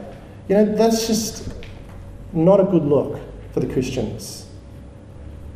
You 0.49 0.57
know, 0.57 0.65
that's 0.75 1.07
just 1.07 1.53
not 2.33 2.61
a 2.61 2.65
good 2.65 2.85
look 2.85 3.21
for 3.53 3.61
the 3.61 3.71
Christians. 3.71 4.47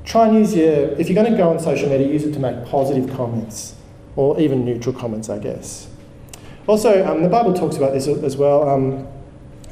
Try 0.04 0.28
and 0.28 0.36
use 0.36 0.54
your, 0.54 0.90
if 0.98 1.08
you're 1.08 1.22
going 1.22 1.32
to 1.32 1.38
go 1.38 1.48
on 1.48 1.58
social 1.58 1.88
media, 1.88 2.06
use 2.06 2.24
it 2.24 2.32
to 2.32 2.38
make 2.38 2.66
positive 2.66 3.10
comments 3.16 3.76
or 4.14 4.38
even 4.38 4.66
neutral 4.66 4.94
comments, 4.94 5.30
I 5.30 5.38
guess. 5.38 5.88
Also, 6.66 7.06
um, 7.06 7.22
the 7.22 7.28
Bible 7.30 7.54
talks 7.54 7.76
about 7.76 7.94
this 7.94 8.06
as 8.06 8.36
well. 8.36 8.68
Um, 8.68 9.08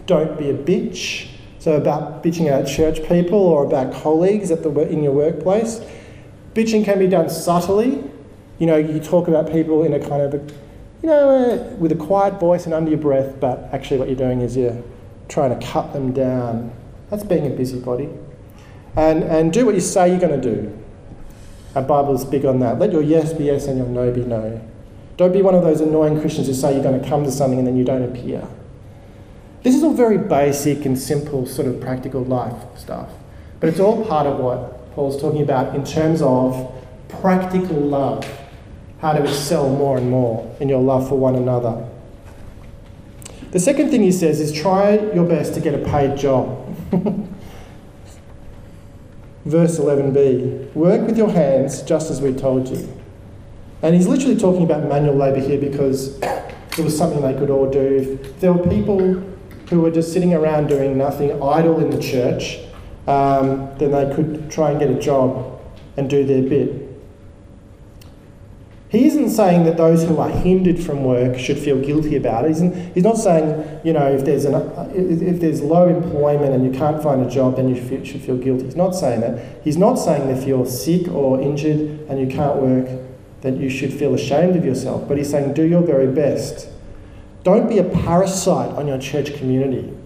don't 0.07 0.39
be 0.39 0.51
a 0.51 0.55
bitch. 0.55 1.29
So, 1.59 1.77
about 1.77 2.23
bitching 2.23 2.49
at 2.49 2.67
church 2.69 3.07
people 3.09 3.39
or 3.39 3.65
about 3.65 3.93
colleagues 3.93 4.51
at 4.51 4.63
the, 4.63 4.71
in 4.89 5.03
your 5.03 5.13
workplace. 5.13 5.81
Bitching 6.55 6.85
can 6.85 6.99
be 6.99 7.09
done 7.09 7.29
subtly. 7.29 8.03
You 8.59 8.67
know, 8.67 8.77
you 8.77 9.01
talk 9.01 9.29
about 9.29 9.51
people 9.51 9.83
in 9.83 9.93
a 9.93 10.01
kind 10.01 10.23
of, 10.23 10.35
a, 10.35 10.39
you 11.03 11.09
know, 11.09 11.77
with 11.79 11.93
a 11.93 11.97
quiet 11.97 12.41
voice 12.41 12.65
and 12.65 12.73
under 12.73 12.91
your 12.91 13.01
breath, 13.01 13.39
but 13.41 13.69
actually 13.73 13.99
what 13.99 14.09
you're 14.09 14.17
doing 14.17 14.41
is 14.41 14.57
you're 14.57 14.83
trying 15.29 15.59
to 15.59 15.67
cut 15.67 15.93
them 15.93 16.13
down 16.13 16.73
that's 17.11 17.25
being 17.25 17.47
a 17.47 17.51
busybody. 17.51 18.09
And, 18.97 19.23
and 19.25 19.53
do 19.53 19.67
what 19.67 19.75
you 19.75 19.81
say 19.81 20.09
you're 20.09 20.19
going 20.19 20.41
to 20.41 20.55
do. 20.55 20.77
Our 21.75 21.83
Bible's 21.83 22.25
big 22.25 22.45
on 22.45 22.61
that. 22.61 22.79
Let 22.79 22.93
your 22.93 23.03
yes 23.03 23.33
be 23.33 23.45
yes 23.45 23.67
and 23.67 23.79
your 23.79 23.87
no 23.87 24.11
be 24.11 24.23
no. 24.23 24.61
Don't 25.17 25.33
be 25.33 25.43
one 25.43 25.55
of 25.55 25.63
those 25.63 25.81
annoying 25.81 26.21
Christians 26.21 26.47
who 26.47 26.55
say 26.55 26.75
you're 26.75 26.83
going 26.83 27.01
to 27.01 27.09
come 27.09 27.25
to 27.25 27.31
something 27.31 27.59
and 27.59 27.67
then 27.67 27.77
you 27.77 27.85
don't 27.85 28.03
appear. 28.03 28.47
This 29.67 29.75
is 29.75 29.83
all 29.83 29.95
very 29.95 30.17
basic 30.17 30.87
and 30.87 30.97
simple, 30.97 31.45
sort 31.45 31.67
of 31.67 31.81
practical 31.81 32.23
life 32.23 32.55
stuff. 32.77 33.11
But 33.59 33.69
it's 33.69 33.81
all 33.81 34.07
part 34.07 34.25
of 34.25 34.39
what 34.39 34.95
Paul's 34.95 35.21
talking 35.21 35.43
about 35.43 35.75
in 35.75 35.85
terms 35.85 36.23
of 36.23 36.73
practical 37.09 37.77
love, 37.77 38.25
how 39.01 39.15
to 39.15 39.25
excel 39.25 39.69
more 39.69 39.99
and 39.99 40.09
more 40.09 40.55
in 40.61 40.69
your 40.69 40.81
love 40.81 41.09
for 41.09 41.19
one 41.19 41.35
another. 41.35 41.85
The 43.51 43.59
second 43.59 43.91
thing 43.91 44.05
he 44.05 44.13
says 44.13 44.39
is 44.39 44.53
try 44.53 45.01
your 45.13 45.25
best 45.25 45.55
to 45.55 45.61
get 45.61 45.75
a 45.75 45.79
paid 45.79 46.17
job. 46.17 46.65
Verse 49.47 49.81
11b 49.81 50.75
Work 50.77 51.09
with 51.09 51.19
your 51.19 51.33
hands 51.33 51.83
just 51.83 52.09
as 52.13 52.21
we 52.21 52.33
told 52.33 52.69
you. 52.69 52.89
And 53.83 53.97
he's 53.97 54.07
literally 54.07 54.37
talking 54.37 54.63
about 54.63 54.85
manual 54.85 55.17
labour 55.17 55.41
here 55.41 55.59
because 55.59 56.21
it 56.23 56.79
was 56.79 56.97
something 56.97 57.21
they 57.21 57.35
could 57.35 57.51
all 57.51 57.69
do. 57.69 58.17
There 58.39 58.53
were 58.53 58.65
people 58.69 59.33
who 59.69 59.81
were 59.81 59.91
just 59.91 60.13
sitting 60.13 60.33
around 60.35 60.69
doing 60.69 60.97
nothing, 60.97 61.31
idle 61.43 61.81
in 61.81 61.91
the 61.91 62.01
church, 62.01 62.59
um, 63.07 63.71
then 63.79 63.93
they 63.93 64.15
could 64.15 64.51
try 64.51 64.71
and 64.71 64.81
get 64.81 64.91
a 64.91 64.99
job 64.99 65.61
and 65.97 66.09
do 66.09 66.25
their 66.25 66.43
bit. 66.43 66.83
He 68.89 69.07
isn't 69.07 69.31
saying 69.31 69.65
that 69.65 69.77
those 69.77 70.05
who 70.05 70.19
are 70.19 70.29
hindered 70.29 70.79
from 70.79 71.05
work 71.05 71.39
should 71.39 71.59
feel 71.59 71.79
guilty 71.81 72.17
about 72.17 72.45
it. 72.45 72.57
He's, 72.57 72.95
he's 72.95 73.05
not 73.05 73.19
saying, 73.19 73.81
you 73.85 73.93
know, 73.93 74.07
if 74.07 74.25
there's, 74.25 74.45
an, 74.45 74.55
if 74.95 75.41
there's 75.41 75.61
low 75.61 75.89
employment 75.89 76.55
and 76.55 76.65
you 76.65 76.71
can't 76.79 77.03
find 77.03 77.25
a 77.27 77.29
job, 77.29 77.57
then 77.57 77.69
you 77.69 78.05
should 78.05 78.23
feel 78.23 78.37
guilty. 78.37 78.65
He's 78.65 78.77
not 78.77 78.95
saying 78.95 79.23
that. 79.23 79.63
He's 79.65 79.77
not 79.77 79.97
saying 79.97 80.29
that 80.29 80.39
if 80.39 80.47
you're 80.47 80.67
sick 80.67 81.09
or 81.09 81.41
injured 81.41 82.07
and 82.09 82.21
you 82.21 82.29
can't 82.29 82.57
work, 82.57 82.89
that 83.41 83.57
you 83.57 83.69
should 83.69 83.93
feel 83.93 84.15
ashamed 84.15 84.57
of 84.57 84.65
yourself. 84.65 85.09
But 85.09 85.19
he's 85.19 85.31
saying, 85.31 85.55
do 85.55 85.65
your 85.65 85.83
very 85.83 86.07
best. 86.07 86.69
Don't 87.47 87.69
be 87.69 87.79
a 87.79 87.85
parasite 87.85 88.73
on 88.73 88.88
your 88.88 88.99
church 88.99 89.37
community. 89.37 89.97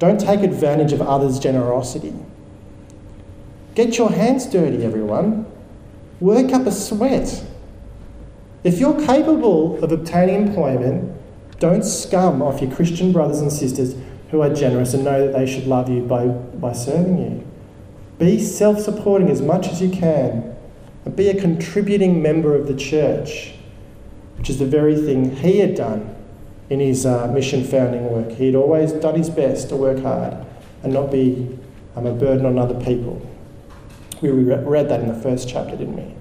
Don't 0.00 0.18
take 0.18 0.40
advantage 0.40 0.92
of 0.92 1.00
others' 1.00 1.38
generosity. 1.38 2.12
Get 3.76 3.98
your 3.98 4.10
hands 4.10 4.46
dirty, 4.46 4.84
everyone. 4.84 5.46
Work 6.18 6.52
up 6.52 6.66
a 6.66 6.72
sweat. 6.72 7.44
If 8.64 8.80
you're 8.80 9.00
capable 9.06 9.80
of 9.84 9.92
obtaining 9.92 10.48
employment, 10.48 11.16
don't 11.60 11.84
scum 11.84 12.42
off 12.42 12.60
your 12.60 12.74
Christian 12.74 13.12
brothers 13.12 13.38
and 13.38 13.52
sisters 13.52 13.94
who 14.32 14.40
are 14.40 14.52
generous 14.52 14.92
and 14.92 15.04
know 15.04 15.24
that 15.24 15.38
they 15.38 15.46
should 15.46 15.68
love 15.68 15.88
you 15.88 16.02
by, 16.02 16.26
by 16.26 16.72
serving 16.72 17.16
you. 17.16 17.48
Be 18.18 18.42
self 18.42 18.80
supporting 18.80 19.30
as 19.30 19.40
much 19.40 19.68
as 19.68 19.80
you 19.80 19.88
can 19.88 20.52
and 21.04 21.14
be 21.14 21.28
a 21.28 21.40
contributing 21.40 22.20
member 22.20 22.56
of 22.56 22.66
the 22.66 22.74
church, 22.74 23.54
which 24.36 24.50
is 24.50 24.58
the 24.58 24.66
very 24.66 24.96
thing 24.96 25.36
he 25.36 25.60
had 25.60 25.76
done 25.76 26.16
in 26.72 26.80
his 26.80 27.04
uh, 27.04 27.26
mission 27.28 27.62
founding 27.62 28.10
work. 28.10 28.30
He 28.30 28.46
had 28.46 28.54
always 28.54 28.92
done 28.92 29.14
his 29.14 29.28
best 29.28 29.68
to 29.68 29.76
work 29.76 30.00
hard 30.00 30.34
and 30.82 30.90
not 30.90 31.12
be 31.12 31.58
um, 31.94 32.06
a 32.06 32.14
burden 32.14 32.46
on 32.46 32.58
other 32.58 32.82
people. 32.82 33.20
We 34.22 34.30
read 34.30 34.88
that 34.88 35.00
in 35.00 35.08
the 35.08 35.20
first 35.20 35.50
chapter, 35.50 35.76
didn't 35.76 35.96
we? 35.96 36.14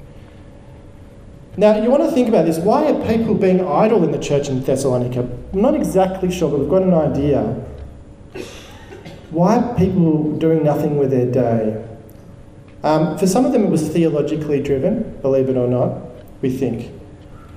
Now, 1.56 1.82
you 1.82 1.90
want 1.90 2.04
to 2.04 2.12
think 2.12 2.28
about 2.28 2.46
this. 2.46 2.58
Why 2.58 2.92
are 2.92 3.08
people 3.08 3.34
being 3.34 3.66
idle 3.66 4.04
in 4.04 4.12
the 4.12 4.20
church 4.20 4.50
in 4.50 4.62
Thessalonica? 4.62 5.22
I'm 5.54 5.62
not 5.62 5.74
exactly 5.74 6.30
sure, 6.30 6.50
but 6.50 6.60
we've 6.60 6.70
got 6.70 6.82
an 6.82 6.94
idea. 6.94 7.44
Why 9.30 9.58
are 9.58 9.76
people 9.76 10.36
doing 10.38 10.66
nothing 10.66 10.98
with 10.98 11.12
their 11.12 11.32
day? 11.32 11.88
Um, 12.84 13.18
for 13.18 13.28
some 13.28 13.46
of 13.46 13.54
them, 13.54 13.66
it 13.66 13.70
was 13.70 13.88
theologically 13.88 14.62
driven, 14.62 15.18
believe 15.22 15.48
it 15.48 15.56
or 15.56 15.68
not, 15.70 16.02
we 16.42 16.50
think. 16.50 16.92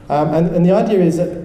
Um, 0.09 0.33
and, 0.33 0.55
and 0.55 0.65
the 0.65 0.73
idea 0.73 1.01
is 1.01 1.17
that 1.17 1.44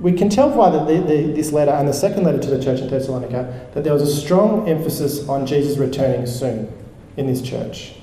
we 0.00 0.12
can 0.12 0.28
tell 0.28 0.54
by 0.56 0.70
the, 0.70 0.84
the, 0.84 1.32
this 1.32 1.50
letter 1.50 1.72
and 1.72 1.88
the 1.88 1.92
second 1.92 2.24
letter 2.24 2.38
to 2.38 2.50
the 2.50 2.62
church 2.62 2.80
in 2.80 2.88
Thessalonica 2.88 3.68
that 3.74 3.82
there 3.82 3.92
was 3.92 4.02
a 4.02 4.20
strong 4.20 4.68
emphasis 4.68 5.28
on 5.28 5.44
Jesus 5.44 5.76
returning 5.76 6.26
soon 6.26 6.72
in 7.16 7.26
this 7.26 7.42
church. 7.42 7.94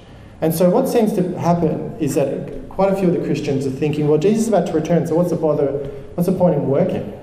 And 0.41 0.53
so, 0.53 0.69
what 0.69 0.89
seems 0.89 1.13
to 1.13 1.39
happen 1.39 1.95
is 1.99 2.15
that 2.15 2.67
quite 2.67 2.91
a 2.91 2.95
few 2.97 3.07
of 3.07 3.13
the 3.13 3.25
Christians 3.25 3.65
are 3.65 3.71
thinking, 3.71 4.09
well, 4.09 4.17
Jesus 4.17 4.43
is 4.43 4.47
about 4.49 4.67
to 4.67 4.73
return, 4.73 5.07
so 5.07 5.15
what's 5.15 5.29
the 5.29 5.37
bother? 5.37 5.71
What's 6.15 6.27
the 6.27 6.37
point 6.37 6.55
in 6.55 6.67
working? 6.67 7.13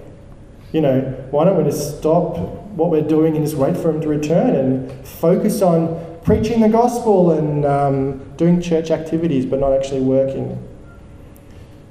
You 0.72 0.80
know, 0.80 1.00
why 1.30 1.44
don't 1.44 1.58
we 1.58 1.64
just 1.64 1.98
stop 1.98 2.38
what 2.72 2.90
we're 2.90 3.06
doing 3.06 3.36
and 3.36 3.44
just 3.44 3.58
wait 3.58 3.76
for 3.76 3.90
him 3.90 4.00
to 4.00 4.08
return 4.08 4.56
and 4.56 5.06
focus 5.06 5.60
on 5.60 6.18
preaching 6.24 6.62
the 6.62 6.70
gospel 6.70 7.32
and 7.32 7.66
um, 7.66 8.36
doing 8.36 8.62
church 8.62 8.90
activities, 8.90 9.44
but 9.44 9.60
not 9.60 9.74
actually 9.74 10.00
working? 10.00 10.71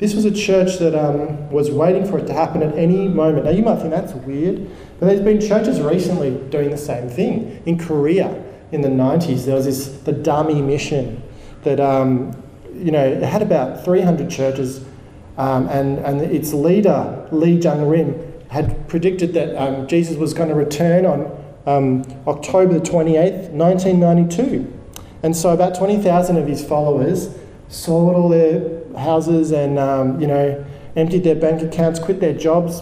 This 0.02 0.16
was 0.16 0.26
a 0.26 0.32
church 0.32 0.80
that 0.80 0.96
um, 0.96 1.52
was 1.52 1.70
waiting 1.70 2.08
for 2.10 2.18
it 2.18 2.26
to 2.26 2.34
happen 2.34 2.64
at 2.64 2.76
any 2.76 3.08
moment. 3.08 3.46
Now, 3.46 3.52
you 3.52 3.62
might 3.62 3.78
think 3.78 3.92
that's 3.92 4.14
weird, 4.14 4.68
but 5.00 5.06
there's 5.06 5.22
been 5.22 5.40
churches 5.40 5.80
recently 5.80 6.32
doing 6.50 6.72
the 6.72 6.78
same 6.78 7.08
thing. 7.08 7.62
In 7.68 7.78
Korea 7.78 8.44
in 8.72 8.82
the 8.82 8.90
90s, 8.90 9.46
there 9.46 9.54
was 9.54 9.66
this, 9.66 9.90
the 10.00 10.12
Dami 10.12 10.66
mission 10.66 11.22
that 11.62 11.80
um, 11.80 12.36
you 12.74 12.92
know, 12.92 13.06
it 13.06 13.22
had 13.22 13.44
about 13.44 13.86
300 13.86 14.28
churches, 14.28 14.84
um, 15.38 15.70
and, 15.70 16.00
and 16.00 16.20
its 16.20 16.52
leader, 16.52 17.28
Lee 17.32 17.60
Jung 17.60 17.88
Rim, 17.88 18.20
had 18.50 18.88
predicted 18.90 19.36
that 19.36 19.56
um, 19.56 19.88
Jesus 19.88 20.18
was 20.18 20.34
going 20.34 20.50
to 20.50 20.56
return 20.56 21.06
on 21.06 21.46
um, 21.68 22.02
October 22.26 22.74
the 22.74 22.80
28th, 22.80 23.52
1992. 23.52 24.80
And 25.22 25.38
so 25.38 25.52
about 25.52 25.76
20,000 25.76 26.38
of 26.38 26.48
his 26.48 26.66
followers 26.66 27.38
sold 27.70 28.16
all 28.16 28.30
their 28.30 28.81
houses 28.96 29.52
and, 29.52 29.80
um, 29.80 30.20
you 30.20 30.28
know, 30.28 30.66
emptied 30.96 31.24
their 31.24 31.36
bank 31.36 31.62
accounts, 31.62 32.00
quit 32.00 32.20
their 32.20 32.34
jobs. 32.34 32.82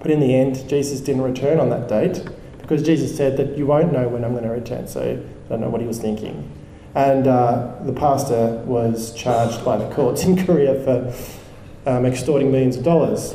But 0.00 0.10
in 0.10 0.20
the 0.20 0.34
end, 0.34 0.68
Jesus 0.68 1.00
didn't 1.00 1.22
return 1.22 1.58
on 1.58 1.70
that 1.70 1.88
date 1.88 2.24
because 2.58 2.82
Jesus 2.82 3.16
said 3.16 3.36
that 3.36 3.56
you 3.56 3.66
won't 3.66 3.92
know 3.92 4.08
when 4.08 4.24
I'm 4.24 4.32
going 4.32 4.44
to 4.44 4.50
return. 4.50 4.86
So 4.88 5.00
I 5.02 5.48
don't 5.48 5.60
know 5.60 5.68
what 5.68 5.80
he 5.80 5.86
was 5.86 5.98
thinking. 5.98 6.50
And 6.94 7.26
uh, 7.26 7.74
the 7.82 7.92
pastor 7.92 8.62
was 8.64 9.14
charged 9.14 9.64
by 9.64 9.76
the 9.76 9.92
courts 9.94 10.24
in 10.26 10.44
Korea 10.44 10.74
for 10.82 11.90
um, 11.90 12.06
extorting 12.06 12.50
millions 12.50 12.76
of 12.76 12.84
dollars. 12.84 13.34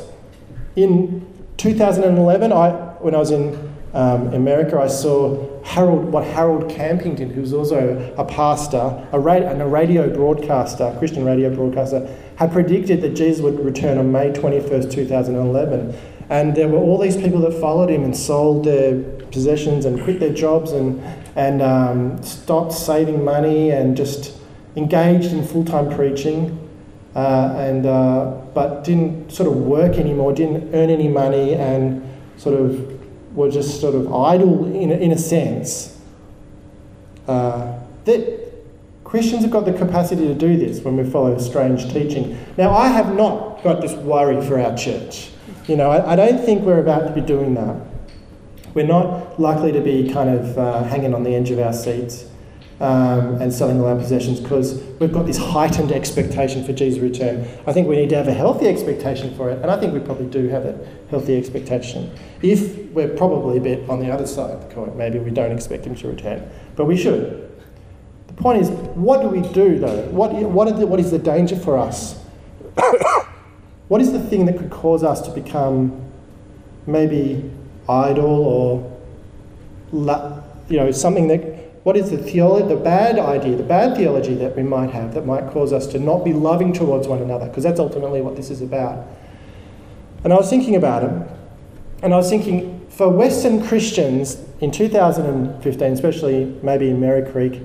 In 0.76 1.26
2011, 1.56 2.52
I, 2.52 2.70
when 3.00 3.14
I 3.14 3.18
was 3.18 3.30
in 3.30 3.71
um, 3.94 4.32
America, 4.32 4.78
I 4.78 4.86
saw 4.86 5.62
Harold, 5.64 6.06
what 6.06 6.24
Harold 6.24 6.70
Campington, 6.70 7.30
who 7.32 7.42
was 7.42 7.52
also 7.52 8.14
a 8.16 8.24
pastor, 8.24 9.06
a 9.12 9.20
ra- 9.20 9.34
and 9.34 9.60
a 9.60 9.66
radio 9.66 10.12
broadcaster, 10.12 10.94
Christian 10.98 11.24
radio 11.24 11.54
broadcaster, 11.54 12.08
had 12.36 12.52
predicted 12.52 13.02
that 13.02 13.10
Jesus 13.10 13.42
would 13.42 13.62
return 13.62 13.98
on 13.98 14.10
May 14.10 14.30
21st, 14.30 14.90
2011. 14.90 15.94
And 16.30 16.54
there 16.54 16.68
were 16.68 16.78
all 16.78 16.98
these 16.98 17.16
people 17.16 17.40
that 17.40 17.52
followed 17.60 17.90
him 17.90 18.04
and 18.04 18.16
sold 18.16 18.64
their 18.64 18.98
possessions 19.30 19.84
and 19.84 20.02
quit 20.02 20.20
their 20.20 20.32
jobs 20.32 20.72
and, 20.72 20.98
and 21.36 21.60
um, 21.60 22.22
stopped 22.22 22.72
saving 22.72 23.22
money 23.22 23.70
and 23.70 23.94
just 23.94 24.34
engaged 24.74 25.32
in 25.32 25.44
full 25.44 25.64
time 25.64 25.94
preaching. 25.94 26.58
Uh, 27.14 27.52
and, 27.58 27.84
uh, 27.84 28.24
but 28.54 28.84
didn't 28.84 29.30
sort 29.30 29.46
of 29.46 29.54
work 29.54 29.96
anymore, 29.96 30.32
didn't 30.32 30.74
earn 30.74 30.88
any 30.88 31.08
money, 31.08 31.54
and 31.54 32.02
sort 32.38 32.58
of 32.58 32.91
were 33.34 33.50
just 33.50 33.80
sort 33.80 33.94
of 33.94 34.12
idle 34.12 34.66
in 34.66 34.90
in 34.90 35.12
a 35.12 35.18
sense. 35.18 35.98
Uh, 37.26 37.78
that 38.04 38.42
Christians 39.04 39.42
have 39.42 39.50
got 39.50 39.64
the 39.64 39.72
capacity 39.72 40.26
to 40.26 40.34
do 40.34 40.56
this 40.56 40.80
when 40.80 40.96
we 40.96 41.04
follow 41.08 41.38
strange 41.38 41.92
teaching. 41.92 42.36
Now, 42.56 42.70
I 42.70 42.88
have 42.88 43.14
not 43.14 43.62
got 43.62 43.80
this 43.80 43.92
worry 43.92 44.44
for 44.46 44.58
our 44.58 44.76
church. 44.76 45.30
You 45.68 45.76
know, 45.76 45.90
I, 45.90 46.12
I 46.12 46.16
don't 46.16 46.44
think 46.44 46.62
we're 46.62 46.80
about 46.80 47.06
to 47.06 47.12
be 47.12 47.20
doing 47.20 47.54
that. 47.54 47.76
We're 48.74 48.86
not 48.86 49.38
likely 49.38 49.70
to 49.72 49.80
be 49.80 50.10
kind 50.10 50.30
of 50.30 50.58
uh, 50.58 50.82
hanging 50.84 51.14
on 51.14 51.22
the 51.22 51.34
edge 51.34 51.50
of 51.50 51.58
our 51.58 51.72
seats 51.72 52.24
um, 52.82 53.40
and 53.40 53.54
selling 53.54 53.80
all 53.80 53.86
our 53.86 53.96
possessions 53.96 54.40
because 54.40 54.82
we've 54.98 55.12
got 55.12 55.24
this 55.24 55.38
heightened 55.38 55.92
expectation 55.92 56.64
for 56.64 56.72
Jesus' 56.72 57.00
return. 57.00 57.48
I 57.64 57.72
think 57.72 57.86
we 57.86 57.94
need 57.94 58.08
to 58.08 58.16
have 58.16 58.26
a 58.26 58.34
healthy 58.34 58.66
expectation 58.66 59.36
for 59.36 59.50
it, 59.50 59.62
and 59.62 59.70
I 59.70 59.78
think 59.78 59.94
we 59.94 60.00
probably 60.00 60.26
do 60.26 60.48
have 60.48 60.64
a 60.64 60.84
healthy 61.08 61.36
expectation. 61.36 62.12
If 62.42 62.90
we're 62.90 63.16
probably 63.16 63.58
a 63.58 63.60
bit 63.60 63.88
on 63.88 64.00
the 64.00 64.10
other 64.10 64.26
side 64.26 64.50
of 64.50 64.68
the 64.68 64.74
coin, 64.74 64.98
maybe 64.98 65.20
we 65.20 65.30
don't 65.30 65.52
expect 65.52 65.86
him 65.86 65.94
to 65.94 66.08
return, 66.08 66.50
but 66.74 66.86
we 66.86 66.96
should. 66.96 67.48
The 68.26 68.32
point 68.34 68.60
is, 68.60 68.70
what 68.70 69.22
do 69.22 69.28
we 69.28 69.42
do 69.52 69.78
though? 69.78 70.02
What, 70.08 70.32
what, 70.32 70.76
the, 70.76 70.84
what 70.84 70.98
is 70.98 71.12
the 71.12 71.20
danger 71.20 71.54
for 71.54 71.78
us? 71.78 72.20
what 73.86 74.00
is 74.00 74.10
the 74.10 74.22
thing 74.24 74.44
that 74.46 74.58
could 74.58 74.70
cause 74.70 75.04
us 75.04 75.20
to 75.20 75.30
become 75.30 76.04
maybe 76.88 77.48
idle 77.88 78.24
or 78.24 78.98
you 80.68 80.78
know 80.78 80.90
something 80.90 81.28
that 81.28 81.61
what 81.82 81.96
is 81.96 82.10
the 82.10 82.16
the 82.16 82.76
bad 82.76 83.18
idea, 83.18 83.56
the 83.56 83.62
bad 83.62 83.96
theology 83.96 84.34
that 84.36 84.56
we 84.56 84.62
might 84.62 84.90
have 84.90 85.14
that 85.14 85.26
might 85.26 85.50
cause 85.50 85.72
us 85.72 85.86
to 85.88 85.98
not 85.98 86.24
be 86.24 86.32
loving 86.32 86.72
towards 86.72 87.08
one 87.08 87.20
another? 87.20 87.46
Because 87.46 87.64
that's 87.64 87.80
ultimately 87.80 88.20
what 88.20 88.36
this 88.36 88.50
is 88.50 88.62
about. 88.62 89.06
And 90.22 90.32
I 90.32 90.36
was 90.36 90.48
thinking 90.48 90.76
about 90.76 91.02
it, 91.02 91.28
and 92.02 92.14
I 92.14 92.16
was 92.16 92.28
thinking 92.28 92.86
for 92.88 93.08
Western 93.08 93.66
Christians 93.66 94.44
in 94.60 94.70
2015, 94.70 95.92
especially 95.92 96.56
maybe 96.62 96.88
in 96.88 97.00
Merri 97.00 97.28
Creek, 97.30 97.62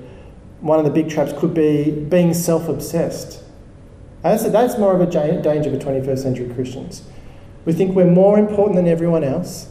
one 0.60 0.80
of 0.80 0.84
the 0.84 0.90
big 0.90 1.08
traps 1.08 1.32
could 1.38 1.54
be 1.54 1.90
being 1.90 2.34
self 2.34 2.68
obsessed. 2.68 3.44
That's, 4.22 4.48
that's 4.50 4.78
more 4.78 4.94
of 4.94 5.00
a 5.00 5.06
danger 5.06 5.70
for 5.70 5.76
21st 5.76 6.18
century 6.18 6.52
Christians. 6.52 7.02
We 7.64 7.72
think 7.72 7.94
we're 7.94 8.10
more 8.10 8.38
important 8.38 8.74
than 8.74 8.88
everyone 8.88 9.22
else, 9.22 9.70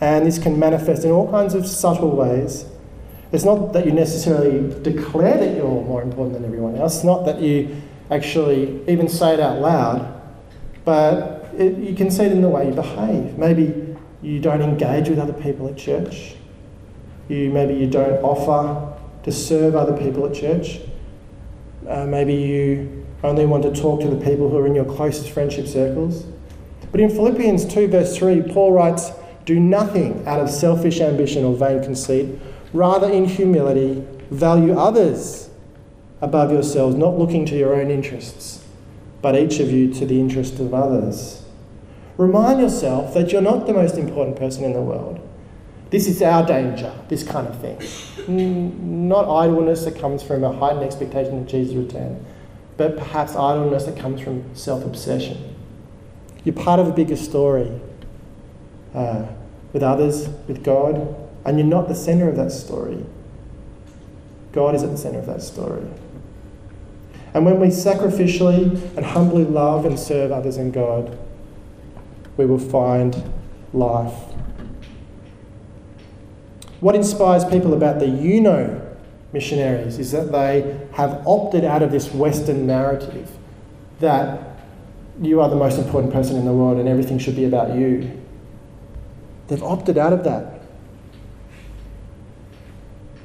and 0.00 0.24
this 0.24 0.38
can 0.38 0.58
manifest 0.58 1.04
in 1.04 1.10
all 1.10 1.28
kinds 1.30 1.54
of 1.54 1.66
subtle 1.66 2.14
ways. 2.14 2.66
It's 3.32 3.44
not 3.44 3.72
that 3.72 3.86
you 3.86 3.92
necessarily 3.92 4.68
declare 4.82 5.38
that 5.38 5.56
you're 5.56 5.66
more 5.66 6.02
important 6.02 6.34
than 6.34 6.44
everyone 6.44 6.76
else, 6.76 6.96
it's 6.96 7.04
not 7.04 7.24
that 7.24 7.40
you 7.40 7.74
actually 8.10 8.82
even 8.86 9.08
say 9.08 9.34
it 9.34 9.40
out 9.40 9.60
loud, 9.60 10.20
but 10.84 11.48
it, 11.56 11.78
you 11.78 11.94
can 11.94 12.10
see 12.10 12.24
it 12.24 12.32
in 12.32 12.42
the 12.42 12.48
way 12.48 12.68
you 12.68 12.74
behave. 12.74 13.38
Maybe 13.38 13.96
you 14.20 14.38
don't 14.38 14.60
engage 14.60 15.08
with 15.08 15.18
other 15.18 15.32
people 15.32 15.66
at 15.66 15.78
church. 15.78 16.34
You, 17.28 17.50
maybe 17.50 17.74
you 17.74 17.88
don't 17.88 18.22
offer 18.22 18.98
to 19.22 19.32
serve 19.32 19.74
other 19.76 19.96
people 19.96 20.26
at 20.26 20.34
church. 20.34 20.80
Uh, 21.88 22.04
maybe 22.04 22.34
you 22.34 23.06
only 23.24 23.46
want 23.46 23.62
to 23.62 23.72
talk 23.72 24.00
to 24.02 24.08
the 24.08 24.22
people 24.22 24.50
who 24.50 24.58
are 24.58 24.66
in 24.66 24.74
your 24.74 24.84
closest 24.84 25.30
friendship 25.30 25.66
circles. 25.66 26.26
But 26.90 27.00
in 27.00 27.08
Philippians 27.08 27.64
2, 27.72 27.88
verse 27.88 28.16
3, 28.16 28.42
Paul 28.52 28.72
writes, 28.72 29.10
Do 29.46 29.58
nothing 29.58 30.26
out 30.26 30.40
of 30.40 30.50
selfish 30.50 31.00
ambition 31.00 31.44
or 31.44 31.56
vain 31.56 31.82
conceit 31.82 32.38
Rather, 32.72 33.10
in 33.10 33.26
humility, 33.26 34.06
value 34.30 34.76
others 34.78 35.50
above 36.20 36.50
yourselves, 36.50 36.94
not 36.96 37.18
looking 37.18 37.44
to 37.46 37.56
your 37.56 37.74
own 37.74 37.90
interests, 37.90 38.64
but 39.20 39.36
each 39.36 39.60
of 39.60 39.70
you 39.70 39.92
to 39.92 40.06
the 40.06 40.18
interest 40.18 40.58
of 40.58 40.72
others. 40.72 41.42
Remind 42.16 42.60
yourself 42.60 43.14
that 43.14 43.32
you're 43.32 43.42
not 43.42 43.66
the 43.66 43.72
most 43.72 43.96
important 43.96 44.36
person 44.36 44.64
in 44.64 44.72
the 44.72 44.80
world. 44.80 45.20
This 45.90 46.06
is 46.06 46.22
our 46.22 46.46
danger, 46.46 46.94
this 47.08 47.22
kind 47.22 47.46
of 47.46 47.60
thing. 47.60 49.08
Not 49.08 49.28
idleness 49.28 49.84
that 49.84 49.98
comes 49.98 50.22
from 50.22 50.42
a 50.44 50.52
heightened 50.52 50.84
expectation 50.84 51.40
of 51.40 51.46
Jesus' 51.46 51.74
return, 51.74 52.24
but 52.76 52.96
perhaps 52.96 53.36
idleness 53.36 53.84
that 53.84 53.96
comes 53.98 54.20
from 54.20 54.54
self 54.54 54.84
obsession. 54.84 55.54
You're 56.44 56.54
part 56.54 56.80
of 56.80 56.88
a 56.88 56.92
bigger 56.92 57.16
story 57.16 57.70
uh, 58.94 59.26
with 59.72 59.82
others, 59.82 60.28
with 60.48 60.64
God, 60.64 61.14
and 61.44 61.58
you're 61.58 61.66
not 61.66 61.88
the 61.88 61.94
center 61.94 62.28
of 62.28 62.36
that 62.36 62.52
story. 62.52 63.04
God 64.52 64.74
is 64.74 64.82
at 64.82 64.90
the 64.90 64.98
center 64.98 65.18
of 65.18 65.26
that 65.26 65.42
story. 65.42 65.86
And 67.34 67.46
when 67.46 67.58
we 67.58 67.68
sacrificially 67.68 68.96
and 68.96 69.06
humbly 69.06 69.44
love 69.44 69.86
and 69.86 69.98
serve 69.98 70.30
others 70.30 70.58
in 70.58 70.70
God, 70.70 71.18
we 72.36 72.44
will 72.46 72.58
find 72.58 73.32
life. 73.72 74.14
What 76.80 76.94
inspires 76.94 77.44
people 77.44 77.74
about 77.74 78.00
the 78.00 78.06
UNO 78.06 78.96
missionaries 79.32 79.98
is 79.98 80.12
that 80.12 80.32
they 80.32 80.86
have 80.94 81.22
opted 81.26 81.64
out 81.64 81.82
of 81.82 81.90
this 81.90 82.12
Western 82.12 82.66
narrative 82.66 83.30
that 84.00 84.56
you 85.20 85.40
are 85.40 85.48
the 85.48 85.56
most 85.56 85.78
important 85.78 86.12
person 86.12 86.36
in 86.36 86.44
the 86.44 86.52
world 86.52 86.78
and 86.78 86.88
everything 86.88 87.18
should 87.18 87.36
be 87.36 87.44
about 87.44 87.76
you. 87.76 88.20
They've 89.46 89.62
opted 89.62 89.96
out 89.96 90.12
of 90.12 90.24
that. 90.24 90.61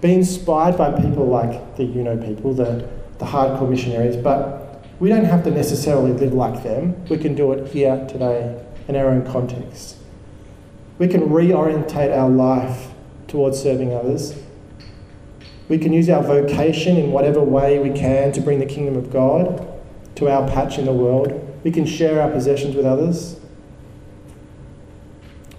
Be 0.02 0.14
inspired 0.14 0.78
by 0.78 0.92
people 0.92 1.26
like 1.26 1.76
the 1.76 1.84
UNO 1.84 2.18
people, 2.18 2.54
the, 2.54 2.88
the 3.18 3.26
hardcore 3.26 3.70
missionaries, 3.70 4.16
but 4.16 4.86
we 5.00 5.10
don't 5.10 5.26
have 5.26 5.44
to 5.44 5.52
necessarily 5.52 6.12
live 6.14 6.34
like 6.34 6.64
them. 6.64 7.04
We 7.06 7.18
can 7.18 7.36
do 7.36 7.52
it 7.52 7.72
here 7.72 8.06
today 8.08 8.64
in 8.88 8.96
our 8.96 9.10
own 9.10 9.26
context. 9.26 9.98
We 11.00 11.08
can 11.08 11.30
reorientate 11.30 12.16
our 12.16 12.30
life 12.30 12.90
towards 13.28 13.62
serving 13.62 13.94
others. 13.94 14.36
We 15.70 15.78
can 15.78 15.94
use 15.94 16.10
our 16.10 16.24
vocation 16.24 16.98
in 16.98 17.12
whatever 17.12 17.42
way 17.42 17.80
we 17.80 17.98
can 17.98 18.32
to 18.34 18.42
bring 18.42 18.60
the 18.60 18.66
kingdom 18.66 18.96
of 18.96 19.12
God 19.12 19.68
to 20.16 20.30
our 20.30 20.48
patch 20.48 20.80
in 20.80 20.86
the 20.86 20.94
world. 20.94 21.44
We 21.64 21.72
can 21.72 21.86
share 21.86 22.22
our 22.22 22.32
possessions 22.32 22.76
with 22.76 22.86
others. 22.86 23.40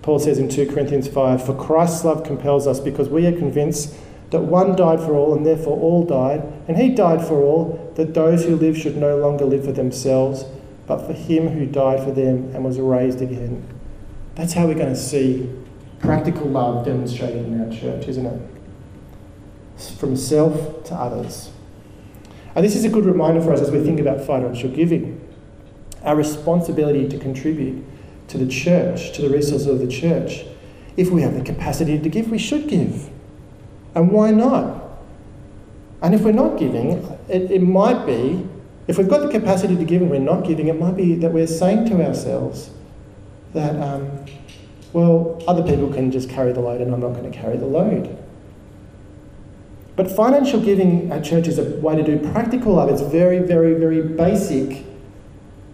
Paul 0.02 0.18
says 0.18 0.38
in 0.38 0.48
2 0.48 0.72
Corinthians 0.72 1.06
5 1.06 1.44
For 1.44 1.54
Christ's 1.54 2.04
love 2.04 2.24
compels 2.24 2.66
us 2.66 2.80
because 2.80 3.08
we 3.08 3.26
are 3.26 3.32
convinced 3.32 3.94
that 4.30 4.40
one 4.40 4.76
died 4.76 5.00
for 5.00 5.14
all, 5.14 5.34
and 5.34 5.44
therefore 5.44 5.78
all 5.78 6.04
died, 6.04 6.42
and 6.68 6.76
he 6.76 6.90
died 6.90 7.26
for 7.26 7.42
all, 7.42 7.92
that 7.96 8.14
those 8.14 8.44
who 8.44 8.56
live 8.56 8.76
should 8.76 8.96
no 8.96 9.16
longer 9.16 9.44
live 9.44 9.64
for 9.64 9.72
themselves, 9.72 10.44
but 10.86 11.06
for 11.06 11.12
him 11.12 11.48
who 11.48 11.66
died 11.66 12.02
for 12.02 12.10
them 12.10 12.54
and 12.54 12.64
was 12.64 12.78
raised 12.78 13.20
again. 13.22 13.66
That's 14.34 14.52
how 14.52 14.66
we're 14.66 14.74
going 14.74 14.94
to 14.94 14.96
see 14.96 15.52
practical 16.00 16.46
love 16.46 16.84
demonstrated 16.84 17.46
in 17.46 17.60
our 17.60 17.70
church, 17.70 18.06
isn't 18.08 18.26
it? 18.26 18.40
From 19.98 20.16
self 20.16 20.84
to 20.84 20.94
others. 20.94 21.50
And 22.54 22.64
this 22.64 22.76
is 22.76 22.84
a 22.84 22.88
good 22.88 23.04
reminder 23.04 23.40
for 23.40 23.52
us 23.52 23.60
as 23.60 23.70
we 23.70 23.82
think 23.82 24.00
about 24.00 24.20
financial 24.20 24.70
giving. 24.70 25.20
Our 26.04 26.16
responsibility 26.16 27.08
to 27.08 27.18
contribute 27.18 27.84
to 28.28 28.38
the 28.38 28.46
church, 28.46 29.12
to 29.12 29.22
the 29.22 29.30
resources 29.30 29.66
of 29.66 29.78
the 29.78 29.88
church. 29.88 30.44
If 30.96 31.10
we 31.10 31.22
have 31.22 31.34
the 31.34 31.44
capacity 31.44 31.98
to 31.98 32.08
give, 32.08 32.30
we 32.30 32.38
should 32.38 32.68
give. 32.68 33.10
And 33.98 34.12
why 34.12 34.30
not? 34.30 35.00
And 36.02 36.14
if 36.14 36.20
we're 36.20 36.30
not 36.30 36.56
giving, 36.56 36.92
it, 37.28 37.50
it 37.50 37.60
might 37.60 38.06
be, 38.06 38.46
if 38.86 38.96
we've 38.96 39.08
got 39.08 39.22
the 39.22 39.28
capacity 39.28 39.74
to 39.74 39.84
give 39.84 40.02
and 40.02 40.08
we're 40.08 40.20
not 40.20 40.44
giving, 40.44 40.68
it 40.68 40.78
might 40.78 40.96
be 40.96 41.16
that 41.16 41.32
we're 41.32 41.48
saying 41.48 41.86
to 41.86 42.06
ourselves 42.06 42.70
that, 43.54 43.74
um, 43.82 44.24
well, 44.92 45.42
other 45.48 45.64
people 45.64 45.92
can 45.92 46.12
just 46.12 46.30
carry 46.30 46.52
the 46.52 46.60
load 46.60 46.80
and 46.80 46.94
I'm 46.94 47.00
not 47.00 47.14
going 47.14 47.28
to 47.28 47.36
carry 47.36 47.56
the 47.56 47.66
load. 47.66 48.16
But 49.96 50.08
financial 50.08 50.60
giving 50.60 51.10
at 51.10 51.24
church 51.24 51.48
is 51.48 51.58
a 51.58 51.64
way 51.64 51.96
to 51.96 52.04
do 52.04 52.30
practical 52.30 52.74
love. 52.74 52.90
It's 52.90 53.02
very, 53.02 53.40
very, 53.40 53.74
very 53.74 54.00
basic. 54.00 54.86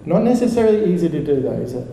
Not 0.07 0.23
necessarily 0.23 0.95
easy 0.95 1.11
to 1.11 1.23
do, 1.23 1.43
though, 1.43 1.61
is 1.61 1.75
it? 1.75 1.87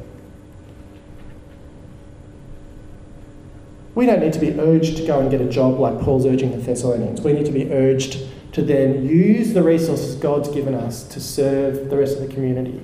We 3.93 4.06
don't 4.06 4.21
need 4.21 4.34
to 4.34 4.39
be 4.39 4.51
urged 4.60 4.97
to 4.97 5.06
go 5.06 5.19
and 5.19 5.30
get 5.30 5.41
a 5.41 5.49
job 5.49 5.80
like 5.80 5.99
Paul's 5.99 6.25
urging 6.25 6.51
the 6.51 6.58
Thessalonians. 6.58 7.21
We 7.21 7.34
need 7.34 7.45
to 7.45 7.51
be 7.51 7.71
urged 7.71 8.19
to 8.54 8.62
then 8.62 9.06
use 9.06 9.54
the 9.54 9.63
resources 9.63 10.15
God's 10.15 10.49
given 10.49 10.73
us 10.73 11.04
to 11.04 11.19
serve 11.19 11.89
the 11.89 11.97
rest 11.97 12.17
of 12.17 12.27
the 12.27 12.34
community. 12.34 12.82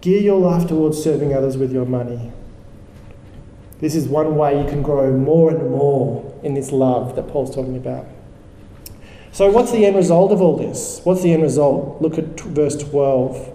Gear 0.00 0.20
your 0.20 0.40
life 0.40 0.68
towards 0.68 1.02
serving 1.02 1.34
others 1.34 1.56
with 1.56 1.72
your 1.72 1.86
money. 1.86 2.32
This 3.78 3.94
is 3.94 4.08
one 4.08 4.36
way 4.36 4.62
you 4.62 4.68
can 4.68 4.82
grow 4.82 5.16
more 5.16 5.50
and 5.50 5.70
more 5.70 6.32
in 6.42 6.54
this 6.54 6.72
love 6.72 7.16
that 7.16 7.28
Paul's 7.28 7.54
talking 7.54 7.76
about. 7.76 8.06
So, 9.32 9.50
what's 9.50 9.72
the 9.72 9.86
end 9.86 9.96
result 9.96 10.30
of 10.30 10.42
all 10.42 10.56
this? 10.56 11.00
What's 11.04 11.22
the 11.22 11.32
end 11.32 11.42
result? 11.42 12.02
Look 12.02 12.18
at 12.18 12.36
t- 12.36 12.44
verse 12.48 12.76
12. 12.76 13.51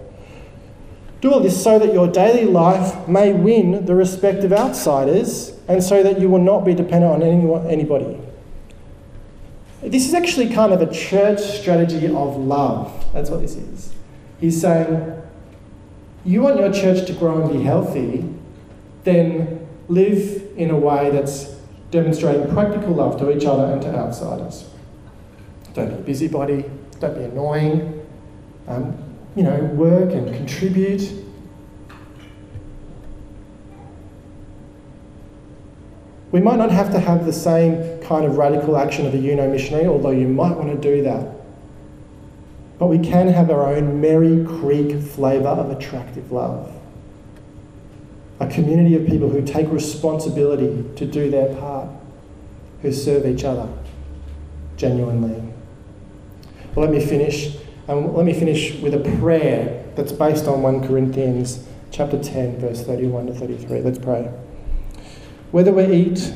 Do 1.21 1.33
all 1.33 1.39
this 1.39 1.61
so 1.61 1.79
that 1.79 1.93
your 1.93 2.07
daily 2.07 2.45
life 2.45 3.07
may 3.07 3.33
win 3.33 3.85
the 3.85 3.95
respect 3.95 4.43
of 4.43 4.53
outsiders 4.53 5.57
and 5.67 5.83
so 5.83 6.03
that 6.03 6.19
you 6.19 6.29
will 6.29 6.41
not 6.41 6.63
be 6.63 6.73
dependent 6.75 7.11
on 7.11 7.23
anyone, 7.23 7.67
anybody. 7.67 8.19
This 9.81 10.07
is 10.07 10.13
actually 10.13 10.49
kind 10.49 10.73
of 10.73 10.81
a 10.81 10.91
church 10.91 11.39
strategy 11.39 12.07
of 12.07 12.37
love. 12.37 13.05
That's 13.13 13.29
what 13.29 13.41
this 13.41 13.55
is. 13.55 13.93
He's 14.39 14.59
saying, 14.59 15.21
you 16.23 16.41
want 16.41 16.59
your 16.59 16.71
church 16.71 17.07
to 17.07 17.13
grow 17.13 17.41
and 17.41 17.51
be 17.51 17.63
healthy, 17.63 18.27
then 19.03 19.67
live 19.87 20.43
in 20.57 20.69
a 20.69 20.77
way 20.77 21.09
that's 21.09 21.55
demonstrating 21.89 22.51
practical 22.53 22.93
love 22.93 23.17
to 23.19 23.35
each 23.35 23.45
other 23.45 23.71
and 23.71 23.81
to 23.81 23.95
outsiders. 23.95 24.69
Don't 25.73 25.89
be 25.89 25.95
a 25.95 25.97
busybody, 25.97 26.65
don't 26.99 27.15
be 27.15 27.23
annoying. 27.23 28.05
Um, 28.67 29.06
you 29.37 29.43
know, 29.43 29.55
work 29.75 30.11
and 30.13 30.33
contribute. 30.33 31.11
We 36.31 36.41
might 36.41 36.57
not 36.57 36.71
have 36.71 36.91
to 36.93 36.99
have 36.99 37.25
the 37.27 37.31
same 37.31 38.01
kind 38.01 38.25
of 38.25 38.37
radical 38.37 38.77
action 38.77 39.05
of 39.05 39.13
a 39.13 39.17
UNO 39.17 39.51
missionary, 39.51 39.85
although 39.85 40.09
you 40.09 40.27
might 40.27 40.57
want 40.57 40.69
to 40.69 40.77
do 40.77 41.03
that. 41.03 41.35
But 42.79 42.87
we 42.87 42.97
can 42.97 43.27
have 43.27 43.51
our 43.51 43.67
own 43.67 44.01
Merri 44.01 44.43
Creek 44.43 44.99
flavour 45.03 45.49
of 45.49 45.69
attractive 45.69 46.31
love. 46.31 46.73
A 48.39 48.47
community 48.47 48.95
of 48.95 49.05
people 49.05 49.29
who 49.29 49.43
take 49.43 49.69
responsibility 49.71 50.83
to 50.95 51.05
do 51.05 51.29
their 51.29 51.55
part, 51.55 51.89
who 52.81 52.91
serve 52.91 53.27
each 53.27 53.43
other 53.43 53.69
genuinely. 54.77 55.43
Well, 56.73 56.87
let 56.87 56.91
me 56.91 57.05
finish. 57.05 57.55
Um, 57.89 58.13
let 58.13 58.25
me 58.25 58.33
finish 58.33 58.73
with 58.81 58.93
a 58.93 59.17
prayer 59.19 59.85
that's 59.95 60.11
based 60.11 60.45
on 60.45 60.61
1 60.61 60.85
Corinthians 60.85 61.65
chapter 61.89 62.21
10, 62.21 62.59
verse 62.59 62.83
31 62.83 63.27
to 63.27 63.33
33. 63.33 63.79
Let's 63.79 63.97
pray. 63.97 64.23
Whether 65.51 65.71
we 65.71 65.85
eat 65.85 66.33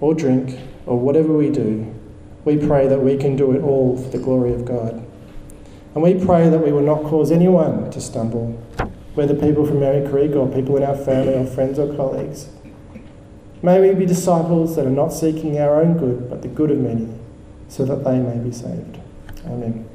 or 0.00 0.14
drink 0.14 0.60
or 0.86 0.96
whatever 0.96 1.32
we 1.32 1.50
do, 1.50 1.92
we 2.44 2.56
pray 2.56 2.86
that 2.86 3.00
we 3.00 3.16
can 3.16 3.34
do 3.34 3.50
it 3.50 3.62
all 3.62 3.96
for 4.00 4.08
the 4.10 4.18
glory 4.18 4.52
of 4.52 4.64
God. 4.64 5.04
And 5.94 6.04
we 6.04 6.24
pray 6.24 6.48
that 6.48 6.58
we 6.58 6.70
will 6.70 6.82
not 6.82 7.02
cause 7.02 7.32
anyone 7.32 7.90
to 7.90 8.00
stumble, 8.00 8.52
whether 9.14 9.34
people 9.34 9.66
from 9.66 9.80
Merri 9.80 10.08
Creek 10.08 10.36
or 10.36 10.46
people 10.46 10.76
in 10.76 10.84
our 10.84 10.96
family 10.96 11.34
or 11.34 11.46
friends 11.46 11.80
or 11.80 11.96
colleagues. 11.96 12.48
May 13.60 13.80
we 13.80 13.92
be 13.92 14.06
disciples 14.06 14.76
that 14.76 14.86
are 14.86 14.90
not 14.90 15.08
seeking 15.08 15.58
our 15.58 15.80
own 15.80 15.98
good, 15.98 16.30
but 16.30 16.42
the 16.42 16.48
good 16.48 16.70
of 16.70 16.78
many, 16.78 17.12
so 17.68 17.84
that 17.86 18.04
they 18.04 18.20
may 18.20 18.38
be 18.38 18.52
saved. 18.52 19.00
Amen. 19.46 19.88